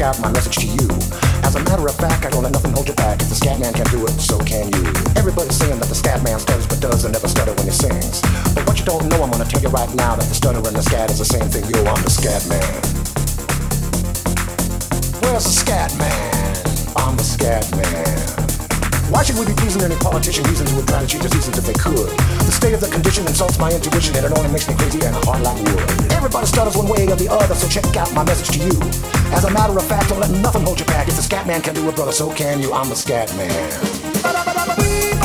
Out 0.06 0.22
my 0.22 0.32
message 0.32 0.62
to 0.62 0.68
you. 0.68 0.88
As 1.42 1.56
a 1.56 1.64
matter 1.66 1.82
of 1.82 1.96
fact, 1.98 2.26
I 2.26 2.30
don't 2.30 2.44
let 2.44 2.54
nothing 2.54 2.72
hold 2.74 2.88
you 2.88 2.94
back. 2.94 3.20
If 3.22 3.30
the 3.30 3.36
scat 3.36 3.60
man 3.60 3.74
can 3.74 3.86
do 3.90 4.06
it, 4.06 4.14
so 4.22 4.38
can 4.38 4.70
you. 4.70 4.86
Everybody's 5.18 5.58
saying 5.58 5.80
that 5.80 5.90
the 5.90 5.96
scat 5.96 6.22
man 6.24 6.38
stutters 6.40 6.68
but 6.68 6.80
does 6.80 7.06
and 7.06 7.14
never 7.14 7.28
stutter 7.28 7.54
when 7.54 7.66
he 7.66 7.74
sings. 7.74 8.22
But 8.54 8.68
what 8.68 8.78
you 8.78 8.86
don't 8.86 9.10
know, 9.10 9.24
I'm 9.24 9.32
gonna 9.32 9.50
tell 9.50 9.62
you 9.62 9.70
right 9.70 9.90
now 9.96 10.16
that 10.16 10.28
the 10.30 10.36
stutter 10.38 10.62
and 10.62 10.78
the 10.78 10.84
scat 10.84 11.10
is 11.10 11.18
the 11.18 11.26
same 11.26 11.50
thing. 11.50 11.66
Yo, 11.74 11.82
I'm 11.90 12.02
the 12.06 12.14
scat 12.14 12.46
man. 12.46 12.62
Where's 15.26 15.46
the 15.50 15.56
scat 15.58 15.90
man? 15.98 16.54
I'm 16.96 17.18
the 17.18 17.26
scat 17.26 17.66
man. 17.74 18.46
Why 19.10 19.24
should 19.24 19.38
we 19.42 19.46
be 19.46 19.54
pleasing 19.58 19.82
any 19.82 19.98
politician 19.98 20.46
reasons 20.46 20.70
who 20.70 20.78
would 20.78 20.88
to 20.88 21.08
cheat 21.08 21.22
the 21.22 21.30
seasons 21.30 21.58
if 21.58 21.66
they 21.66 21.74
could? 21.74 22.14
The 22.46 22.52
state 22.52 22.74
of 22.74 22.82
the 22.82 22.88
condition 22.88 23.26
insults 23.28 23.58
my 23.58 23.72
intuition 23.72 24.16
and 24.16 24.26
it 24.26 24.38
only 24.38 24.52
makes 24.52 24.68
me 24.68 24.76
crazy 24.76 25.02
and 25.04 25.16
hard 25.26 25.42
like 25.42 25.58
wood. 25.58 26.12
Everybody 26.12 26.46
stutters 26.46 26.78
one 26.78 26.88
way 26.88 27.08
or 27.08 27.16
the 27.16 27.28
other, 27.28 27.56
so 27.56 27.68
check 27.68 27.86
out 27.98 28.14
my 28.14 28.24
message 28.24 28.58
to 28.58 28.66
you. 28.66 28.76
As 29.34 29.46
a 29.46 29.52
matter 29.52 29.76
of 29.76 29.86
fact, 29.86 30.10
don't 30.10 30.20
let 30.20 30.30
nothing 30.30 30.62
hold 30.62 30.80
you 30.80 30.86
back. 30.86 31.08
If 31.08 31.16
the 31.16 31.24
scat 31.24 31.48
man 31.48 31.62
can 31.62 31.74
do 31.74 31.88
it, 31.90 31.96
brother, 31.96 32.12
so 32.12 32.32
can 32.32 32.62
you. 32.62 32.72
I'm 32.72 32.90
the 32.90 32.96
scat 32.96 33.36
man. 33.36 35.25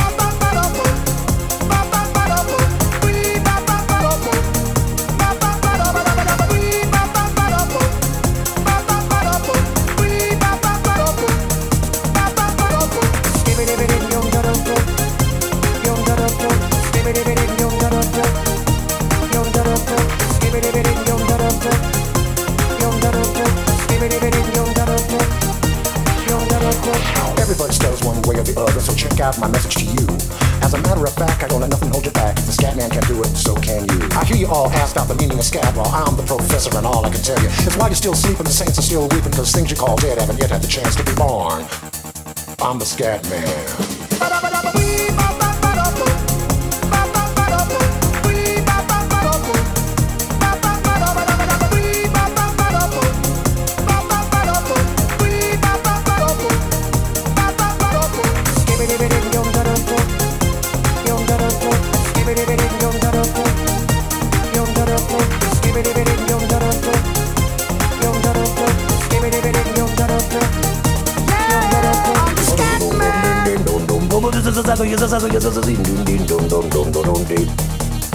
The 28.54 28.60
other, 28.60 28.80
so 28.80 28.94
check 28.94 29.20
out 29.20 29.38
my 29.38 29.48
message 29.48 29.76
to 29.76 29.84
you. 29.84 30.06
As 30.62 30.74
a 30.74 30.80
matter 30.82 31.04
of 31.04 31.14
fact, 31.14 31.42
I 31.42 31.48
don't 31.48 31.60
let 31.60 31.70
nothing 31.70 31.90
hold 31.90 32.04
you 32.04 32.12
back. 32.12 32.38
If 32.38 32.46
the 32.46 32.52
scat 32.52 32.76
man 32.76 32.90
can 32.90 33.02
do 33.04 33.22
it, 33.22 33.32
so 33.36 33.54
can 33.56 33.86
you. 33.88 34.08
I 34.12 34.24
hear 34.24 34.36
you 34.36 34.46
all 34.48 34.68
ask 34.70 34.96
out 34.96 35.08
the 35.08 35.14
meaning 35.14 35.38
of 35.38 35.44
scat, 35.44 35.74
well, 35.76 35.88
I'm 35.88 36.16
the 36.16 36.22
professor, 36.22 36.76
and 36.76 36.86
all 36.86 37.04
I 37.04 37.10
can 37.10 37.22
tell 37.22 37.40
you 37.40 37.48
is 37.48 37.76
why 37.76 37.88
you're 37.88 37.96
still 37.96 38.14
sleeping, 38.14 38.44
the 38.44 38.52
saints 38.52 38.78
are 38.78 38.82
still 38.82 39.08
weeping, 39.08 39.30
because 39.30 39.52
things 39.52 39.70
you 39.70 39.76
call 39.76 39.96
dead 39.96 40.18
haven't 40.18 40.38
yet 40.38 40.50
had 40.50 40.62
the 40.62 40.68
chance 40.68 40.96
to 40.96 41.04
be 41.04 41.14
born. 41.14 41.64
I'm 42.60 42.78
the 42.78 42.86
scat 42.86 43.24
man. 43.30 44.49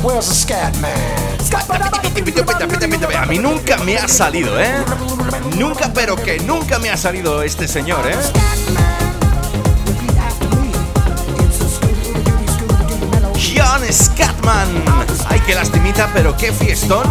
Where's 0.01 0.27
the 0.27 0.33
scat 0.33 0.75
man? 0.77 0.91
A 3.15 3.25
mí 3.27 3.37
nunca 3.37 3.77
me 3.83 3.97
ha 3.97 4.07
salido, 4.07 4.59
¿eh? 4.59 4.73
Nunca, 5.57 5.91
pero 5.93 6.15
que 6.15 6.39
nunca 6.39 6.79
me 6.79 6.89
ha 6.89 6.97
salido 6.97 7.43
este 7.43 7.67
señor, 7.67 8.07
¿eh? 8.09 8.15
John 13.55 13.81
Scatman. 13.91 14.67
Ay, 15.27 15.41
qué 15.45 15.53
lastimita, 15.53 16.09
pero 16.13 16.35
qué 16.35 16.51
fiestón 16.51 17.03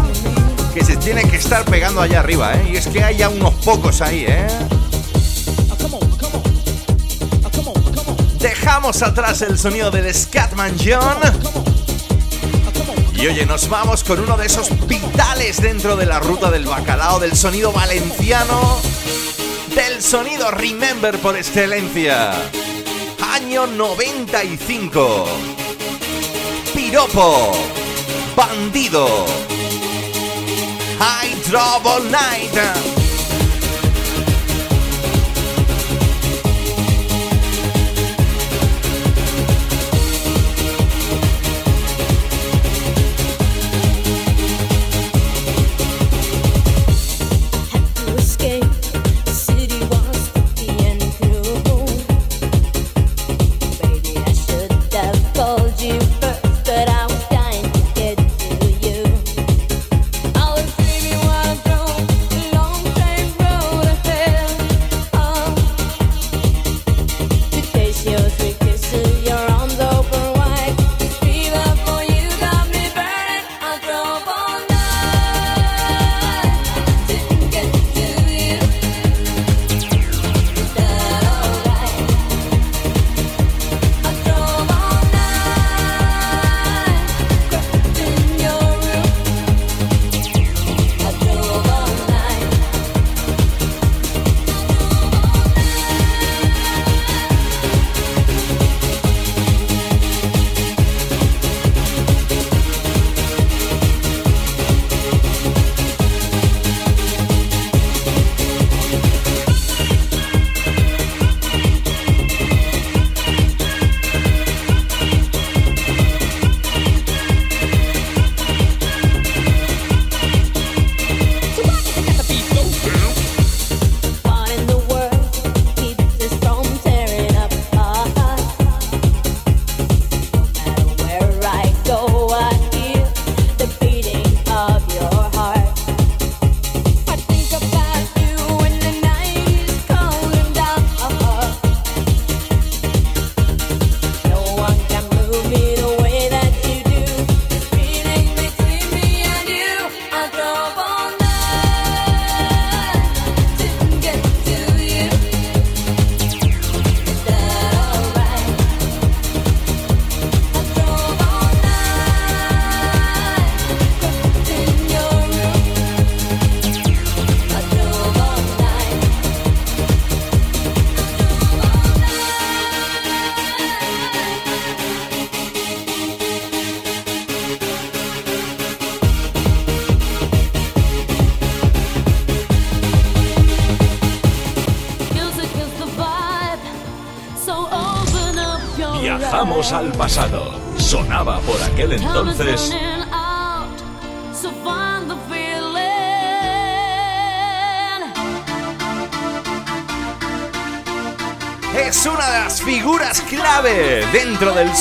que 0.74 0.84
se 0.84 0.96
tiene 0.96 1.22
que 1.28 1.36
estar 1.36 1.64
pegando 1.64 2.00
allá 2.00 2.20
arriba, 2.20 2.54
¿eh? 2.54 2.70
Y 2.72 2.76
es 2.76 2.88
que 2.88 3.04
hay 3.04 3.18
ya 3.18 3.28
unos 3.28 3.54
pocos 3.54 4.00
ahí, 4.00 4.24
¿eh? 4.26 4.48
Dejamos 8.74 9.02
atrás 9.02 9.40
el 9.42 9.56
sonido 9.56 9.88
del 9.92 10.12
Scatman 10.12 10.74
John. 10.84 11.20
Y 13.14 13.28
oye, 13.28 13.46
nos 13.46 13.68
vamos 13.68 14.02
con 14.02 14.18
uno 14.18 14.36
de 14.36 14.46
esos 14.46 14.68
vitales 14.88 15.62
dentro 15.62 15.94
de 15.94 16.06
la 16.06 16.18
ruta 16.18 16.50
del 16.50 16.66
bacalao, 16.66 17.20
del 17.20 17.36
sonido 17.36 17.70
valenciano, 17.70 18.80
del 19.76 20.02
sonido 20.02 20.50
Remember 20.50 21.16
por 21.20 21.36
excelencia. 21.36 22.32
Año 23.32 23.68
95. 23.68 25.26
Piropo. 26.74 27.52
Bandido. 28.34 29.24
I 30.98 31.32
all 31.84 32.02
night. 32.10 32.93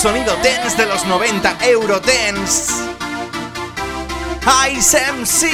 sonido 0.03 0.35
dance 0.43 0.75
de 0.75 0.85
los 0.85 1.05
90, 1.05 1.59
Eurodance. 1.65 2.73
Ice 4.69 4.99
MC. 5.13 5.49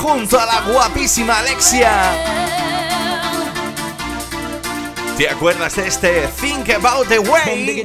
junto 0.00 0.40
a 0.40 0.46
la 0.46 0.60
guapísima 0.62 1.38
Alexia. 1.40 1.92
¿Te 5.18 5.28
acuerdas 5.28 5.76
de 5.76 5.86
este 5.86 6.28
Think 6.40 6.70
About 6.70 7.08
the 7.08 7.18
Way? 7.18 7.84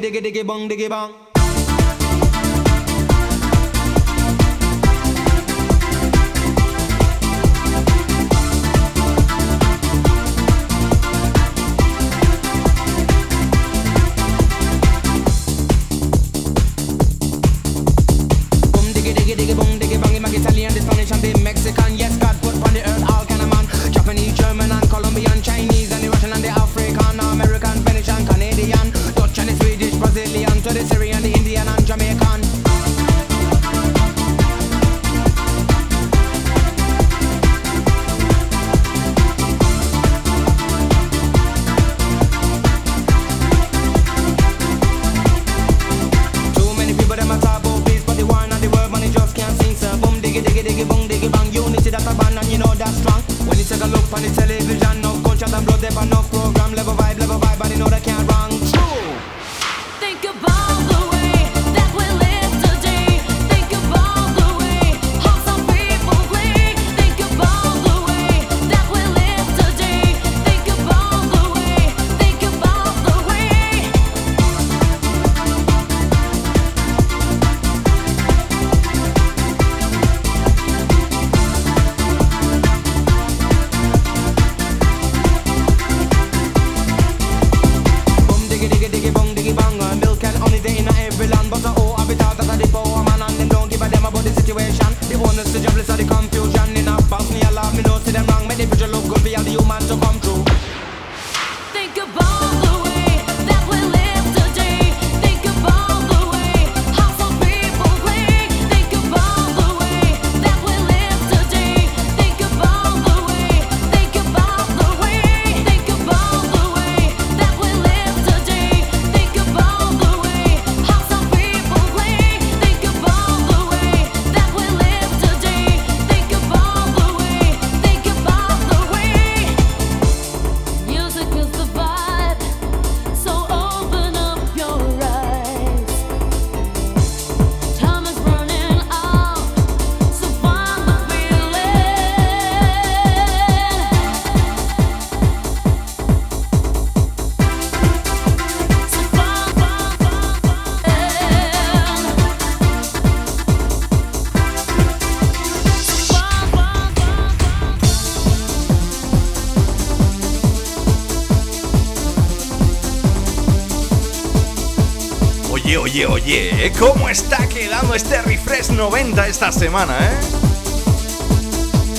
Oye, 165.93 166.07
oye, 166.07 166.65
¿eh? 166.65 166.73
¿cómo 166.79 167.07
está 167.07 167.47
quedando 167.47 167.93
este 167.93 168.19
refresh 168.23 168.71
90 168.71 169.27
esta 169.27 169.51
semana, 169.51 169.95
eh? 169.99 170.17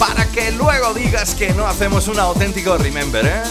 Para 0.00 0.26
que 0.32 0.50
luego 0.50 0.92
digas 0.94 1.36
que 1.36 1.52
no 1.52 1.64
hacemos 1.64 2.08
un 2.08 2.18
auténtico 2.18 2.76
remember, 2.76 3.24
eh. 3.24 3.42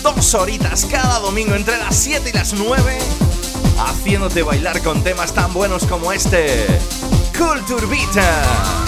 Dos 0.00 0.32
horitas 0.34 0.86
cada 0.86 1.18
domingo 1.18 1.56
entre 1.56 1.76
las 1.76 1.96
7 1.96 2.30
y 2.30 2.32
las 2.34 2.52
9, 2.52 2.98
haciéndote 3.80 4.44
bailar 4.44 4.80
con 4.80 5.02
temas 5.02 5.34
tan 5.34 5.52
buenos 5.52 5.86
como 5.86 6.12
este. 6.12 6.64
Culture 7.36 7.86
Vita. 7.86 8.87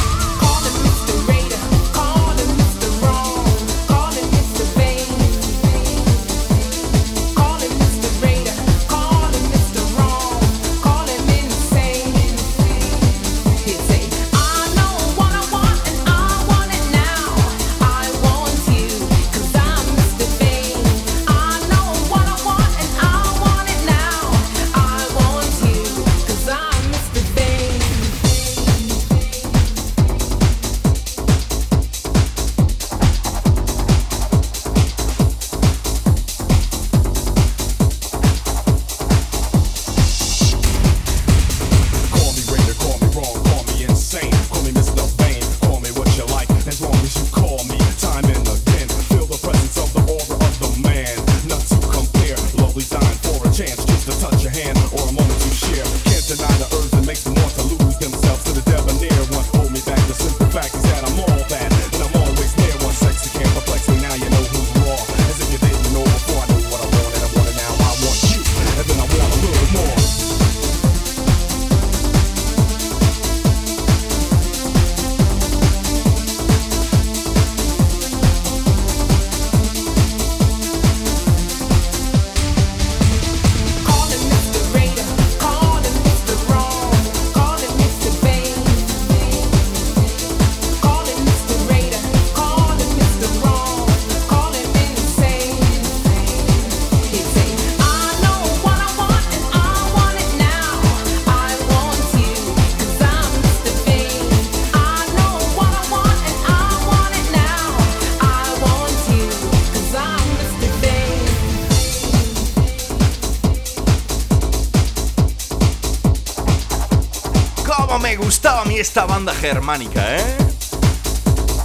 Esta 118.91 119.07
banda 119.07 119.33
germánica, 119.33 120.17
¿eh? 120.17 120.37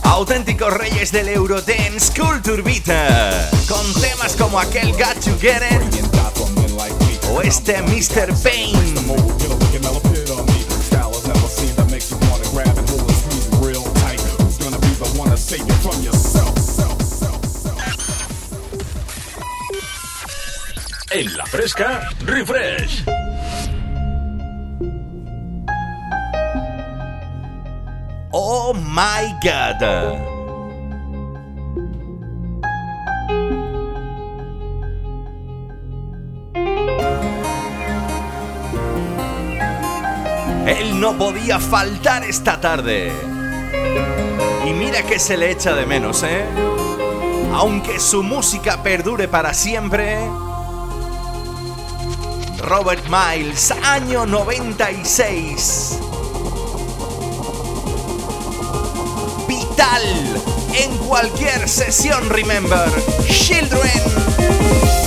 Auténticos 0.03 0.71
reyes 0.71 1.11
del 1.11 1.29
Eurodance 1.29 2.13
Culture 2.13 2.61
Vita, 2.61 3.49
con 3.67 3.93
temas 3.99 4.35
como 4.35 4.59
aquel 4.59 4.91
Got 4.91 5.25
to 5.25 5.31
Get 5.39 5.63
It 5.71 6.05
o 7.31 7.41
este 7.41 7.81
Mr. 7.81 8.31
Pain. 8.43 8.75
En 21.09 21.37
la 21.37 21.45
fresca, 21.47 22.09
refresh. 22.19 23.04
My 28.95 29.35
god. 29.43 29.83
Él 40.65 40.97
no 40.97 41.17
podía 41.17 41.59
faltar 41.59 42.23
esta 42.23 42.61
tarde. 42.61 43.11
Y 44.65 44.71
mira 44.71 45.03
que 45.03 45.19
se 45.19 45.35
le 45.35 45.51
echa 45.51 45.75
de 45.75 45.85
menos, 45.85 46.23
¿eh? 46.23 46.45
Aunque 47.53 47.99
su 47.99 48.23
música 48.23 48.81
perdure 48.81 49.27
para 49.27 49.53
siempre. 49.53 50.17
Robert 52.59 53.03
Miles, 53.09 53.71
año 53.71 54.25
96. 54.25 55.99
En 60.73 60.97
cualquier 60.97 61.69
sesión, 61.69 62.27
remember. 62.29 62.89
Children. 63.29 65.04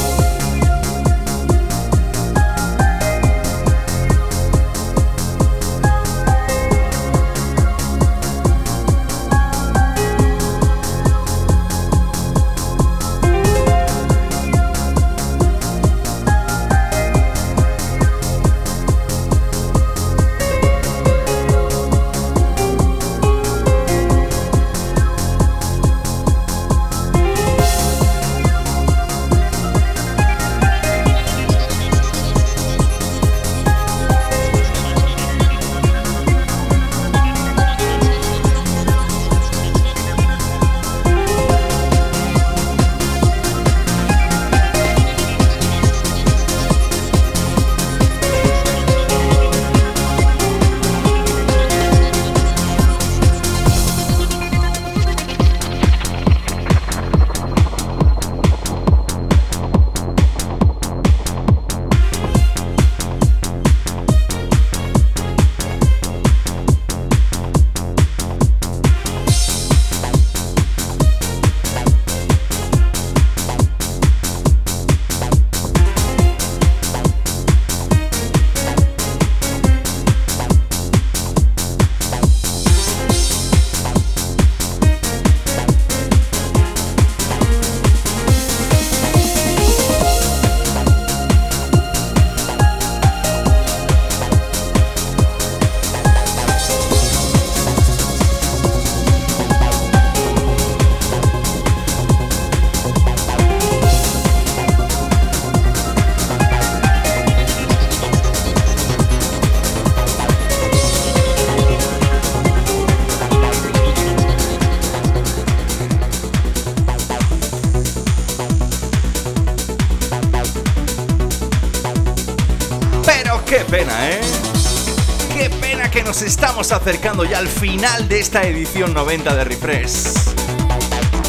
Acercando 126.72 127.24
ya 127.24 127.38
al 127.38 127.48
final 127.48 128.08
de 128.08 128.20
esta 128.20 128.42
edición 128.42 128.92
90 128.92 129.34
de 129.34 129.44
Refresh. 129.44 130.12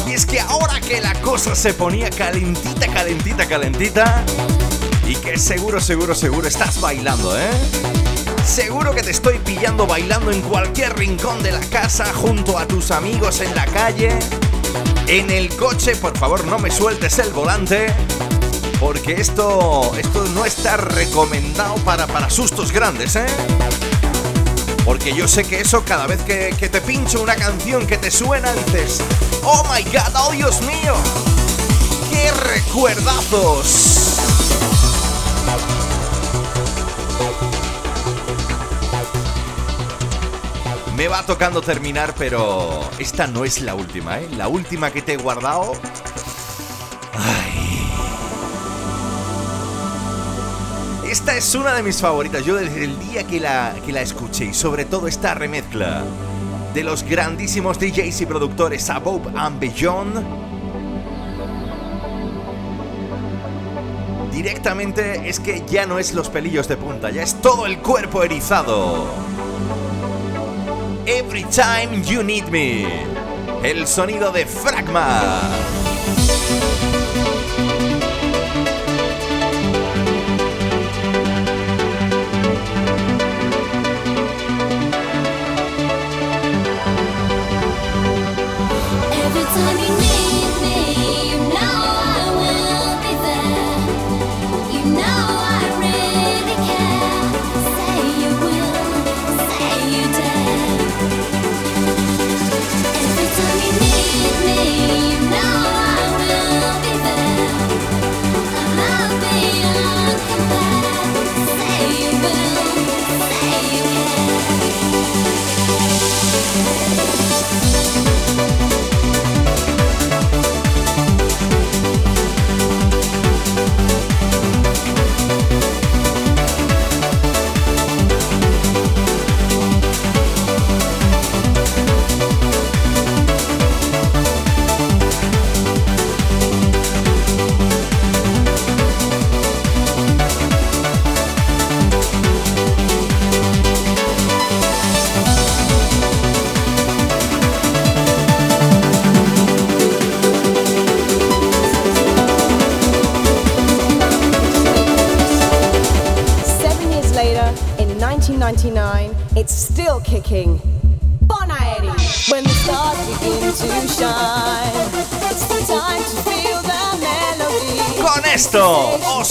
Y 0.06 0.12
es 0.12 0.26
que 0.26 0.40
ahora 0.40 0.80
que 0.80 1.00
la 1.00 1.14
cosa 1.22 1.54
se 1.54 1.72
ponía 1.72 2.10
calentita, 2.10 2.86
calentita, 2.88 3.46
calentita, 3.46 4.24
y 5.06 5.16
que 5.16 5.38
seguro, 5.38 5.80
seguro, 5.80 6.14
seguro 6.14 6.46
estás 6.46 6.80
bailando, 6.80 7.38
¿eh? 7.38 7.50
Seguro 8.44 8.94
que 8.94 9.02
te 9.02 9.12
estoy 9.12 9.38
pillando 9.38 9.86
bailando 9.86 10.30
en 10.30 10.42
cualquier 10.42 10.96
rincón 10.98 11.42
de 11.42 11.52
la 11.52 11.60
casa, 11.60 12.12
junto 12.12 12.58
a 12.58 12.66
tus 12.66 12.90
amigos 12.90 13.40
en 13.40 13.54
la 13.54 13.64
calle, 13.64 14.18
en 15.06 15.30
el 15.30 15.54
coche, 15.56 15.96
por 15.96 16.18
favor 16.18 16.44
no 16.44 16.58
me 16.58 16.70
sueltes 16.70 17.18
el 17.18 17.30
volante, 17.32 17.86
porque 18.78 19.14
esto, 19.14 19.92
esto 19.96 20.24
no 20.34 20.44
está 20.44 20.76
recomendado 20.76 21.76
para, 21.76 22.06
para 22.06 22.28
sustos 22.28 22.72
grandes, 22.72 23.16
¿eh? 23.16 23.26
Porque 24.90 25.14
yo 25.14 25.28
sé 25.28 25.44
que 25.44 25.60
eso 25.60 25.84
cada 25.84 26.08
vez 26.08 26.20
que, 26.22 26.52
que 26.58 26.68
te 26.68 26.80
pincho 26.80 27.22
una 27.22 27.36
canción 27.36 27.86
que 27.86 27.96
te 27.96 28.10
suena 28.10 28.52
dices, 28.52 29.00
oh 29.44 29.62
my 29.72 29.84
god, 29.84 30.12
oh 30.16 30.32
Dios 30.32 30.60
mío, 30.62 30.96
qué 32.10 32.28
recuerdazos. 32.32 34.18
Me 40.96 41.06
va 41.06 41.24
tocando 41.24 41.62
terminar, 41.62 42.12
pero 42.18 42.80
esta 42.98 43.28
no 43.28 43.44
es 43.44 43.60
la 43.60 43.76
última, 43.76 44.18
¿eh? 44.18 44.28
La 44.36 44.48
última 44.48 44.90
que 44.90 45.02
te 45.02 45.12
he 45.12 45.16
guardado. 45.18 45.74
Esta 51.10 51.36
es 51.36 51.56
una 51.56 51.74
de 51.74 51.82
mis 51.82 52.00
favoritas. 52.00 52.44
Yo 52.44 52.54
desde 52.54 52.84
el 52.84 52.96
día 53.00 53.24
que 53.24 53.40
la, 53.40 53.74
que 53.84 53.90
la 53.90 54.00
escuché, 54.00 54.44
y 54.44 54.54
sobre 54.54 54.84
todo 54.84 55.08
esta 55.08 55.34
remezcla 55.34 56.04
de 56.72 56.84
los 56.84 57.02
grandísimos 57.02 57.80
DJs 57.80 58.20
y 58.20 58.26
productores 58.26 58.88
Above 58.88 59.36
and 59.36 59.58
Beyond. 59.58 60.24
Directamente 64.30 65.28
es 65.28 65.40
que 65.40 65.64
ya 65.66 65.84
no 65.84 65.98
es 65.98 66.14
los 66.14 66.28
pelillos 66.28 66.68
de 66.68 66.76
punta, 66.76 67.10
ya 67.10 67.24
es 67.24 67.34
todo 67.42 67.66
el 67.66 67.80
cuerpo 67.80 68.22
erizado. 68.22 69.08
Every 71.06 71.42
Time 71.42 72.04
You 72.04 72.22
Need 72.22 72.50
Me. 72.50 72.86
El 73.64 73.88
sonido 73.88 74.30
de 74.30 74.46
Fragma. 74.46 75.40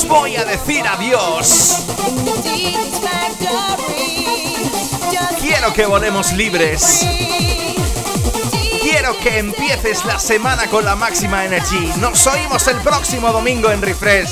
Voy 0.08 0.36
a 0.36 0.46
decir 0.46 0.86
adiós. 0.88 1.86
Quiero 5.40 5.74
que 5.74 5.86
volemos 5.86 6.32
libres. 6.34 7.06
Quiero 8.82 9.18
que 9.20 9.40
empieces 9.40 10.06
la 10.06 10.20
semana 10.20 10.68
con 10.68 10.86
la 10.86 10.96
máxima 10.96 11.46
energy. 11.46 11.92
Nos 11.98 12.26
oímos 12.28 12.68
el 12.68 12.78
próximo 12.78 13.32
domingo 13.32 13.72
en 13.72 13.82
Refresh. 13.82 14.30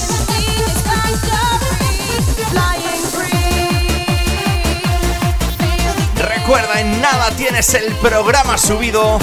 Recuerda, 6.16 6.80
en 6.80 7.02
nada 7.02 7.32
tienes 7.32 7.74
el 7.74 7.94
programa 7.96 8.58
subido 8.58 9.20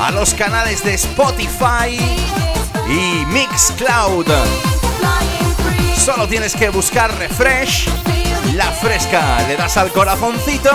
a 0.00 0.10
los 0.10 0.34
canales 0.34 0.84
de 0.84 0.94
Spotify 0.94 1.98
y 2.88 3.26
Mixcloud. 3.26 4.26
Solo 5.98 6.26
tienes 6.26 6.54
que 6.54 6.70
buscar 6.70 7.12
Refresh, 7.18 7.88
la 8.54 8.70
fresca, 8.72 9.46
le 9.46 9.56
das 9.56 9.76
al 9.76 9.92
corazoncito 9.92 10.70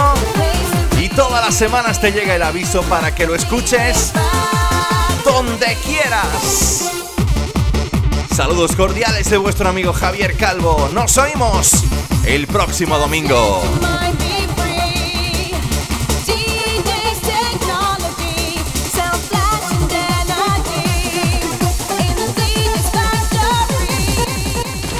y 1.02 1.10
todas 1.10 1.44
las 1.44 1.56
semanas 1.56 2.00
te 2.00 2.12
llega 2.12 2.36
el 2.36 2.44
aviso 2.44 2.84
para 2.84 3.16
que 3.16 3.26
lo 3.26 3.34
escuches 3.34 4.12
donde 5.26 5.78
quieras. 5.86 6.91
Saludos 8.36 8.76
cordiales 8.76 9.30
de 9.30 9.38
vuestro 9.38 9.70
amigo 9.70 9.94
Javier 9.94 10.36
Calvo. 10.36 10.90
Nos 10.94 11.18
oímos 11.18 11.84
el 12.26 12.48
próximo 12.48 12.98
domingo. 12.98 13.62